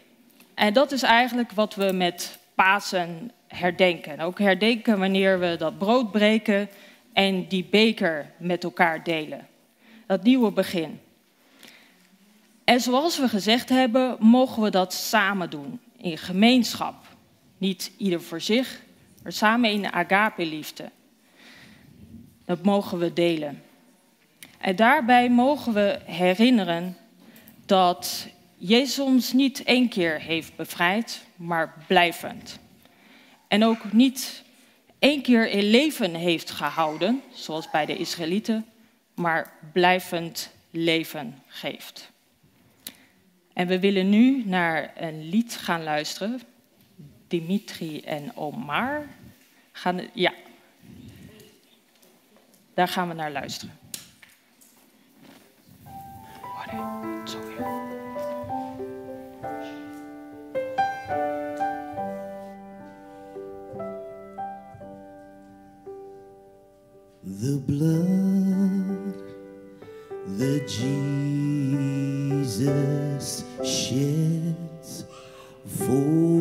En 0.54 0.74
dat 0.74 0.92
is 0.92 1.04
eigenlijk 1.04 1.52
wat 1.52 1.76
we 1.76 1.92
met 1.92 2.40
Pasen 2.56 3.32
herdenken. 3.56 4.20
Ook 4.20 4.40
herdenken 4.40 5.00
wanneer 5.00 5.40
we 5.40 5.56
dat 5.58 5.78
brood 5.78 6.12
breken 6.12 6.70
en 7.14 7.48
die 7.48 7.68
beker 7.70 8.32
met 8.38 8.64
elkaar 8.64 9.04
delen. 9.04 9.48
Dat 10.08 10.24
nieuwe 10.24 10.52
begin. 10.52 11.00
En 12.64 12.82
zoals 12.82 13.20
we 13.20 13.28
gezegd 13.28 13.70
hebben, 13.70 14.18
mogen 14.20 14.64
we 14.64 14.70
dat 14.70 14.94
samen 14.94 15.50
doen, 15.50 15.80
in 15.98 16.18
gemeenschap. 16.18 16.96
Niet 17.58 17.92
ieder 17.98 18.22
voor 18.22 18.42
zich, 18.42 18.82
maar 19.24 19.32
samen 19.32 19.72
in 19.72 19.94
agape-liefde. 19.94 20.90
Dat 22.46 22.64
mogen 22.64 22.98
we 22.98 23.14
delen. 23.14 23.64
En 24.58 24.76
daarbij 24.76 25.30
mogen 25.30 25.74
we 25.74 26.00
herinneren 26.06 26.98
dat 27.66 28.28
Jezus 28.58 29.00
ons 29.00 29.34
niet 29.34 29.64
één 29.64 29.90
keer 29.90 30.20
heeft 30.20 30.56
bevrijd, 30.56 31.26
maar 31.36 31.74
blijvend 31.88 32.60
en 33.48 33.64
ook 33.64 33.94
niet 33.94 34.44
één 35.00 35.22
keer 35.22 35.50
in 35.50 35.64
leven 35.64 36.16
heeft 36.16 36.52
gehouden, 36.52 37.22
zoals 37.34 37.70
bij 37.70 37.86
de 37.86 37.98
Israëlieten, 37.98 38.66
maar 39.14 39.54
blijvend 39.74 40.52
leven 40.72 41.42
geeft. 41.48 42.12
En 43.54 43.68
we 43.68 43.80
willen 43.80 44.10
nu 44.10 44.44
naar 44.46 44.94
een 44.96 45.30
lied 45.30 45.56
gaan 45.56 45.84
luisteren. 45.84 46.42
Dimitri 47.28 48.02
en 48.02 48.36
Omar 48.36 49.08
gaan. 49.72 50.02
Ja, 50.14 50.34
daar 52.74 52.88
gaan 52.88 53.08
we 53.08 53.14
naar 53.14 53.32
luisteren. 53.32 53.80
Sorry. 57.26 57.76
The 67.28 67.58
blood 67.58 69.16
the 70.38 70.60
Jesus 70.68 72.54
sheds 73.64 75.06
for 75.66 76.35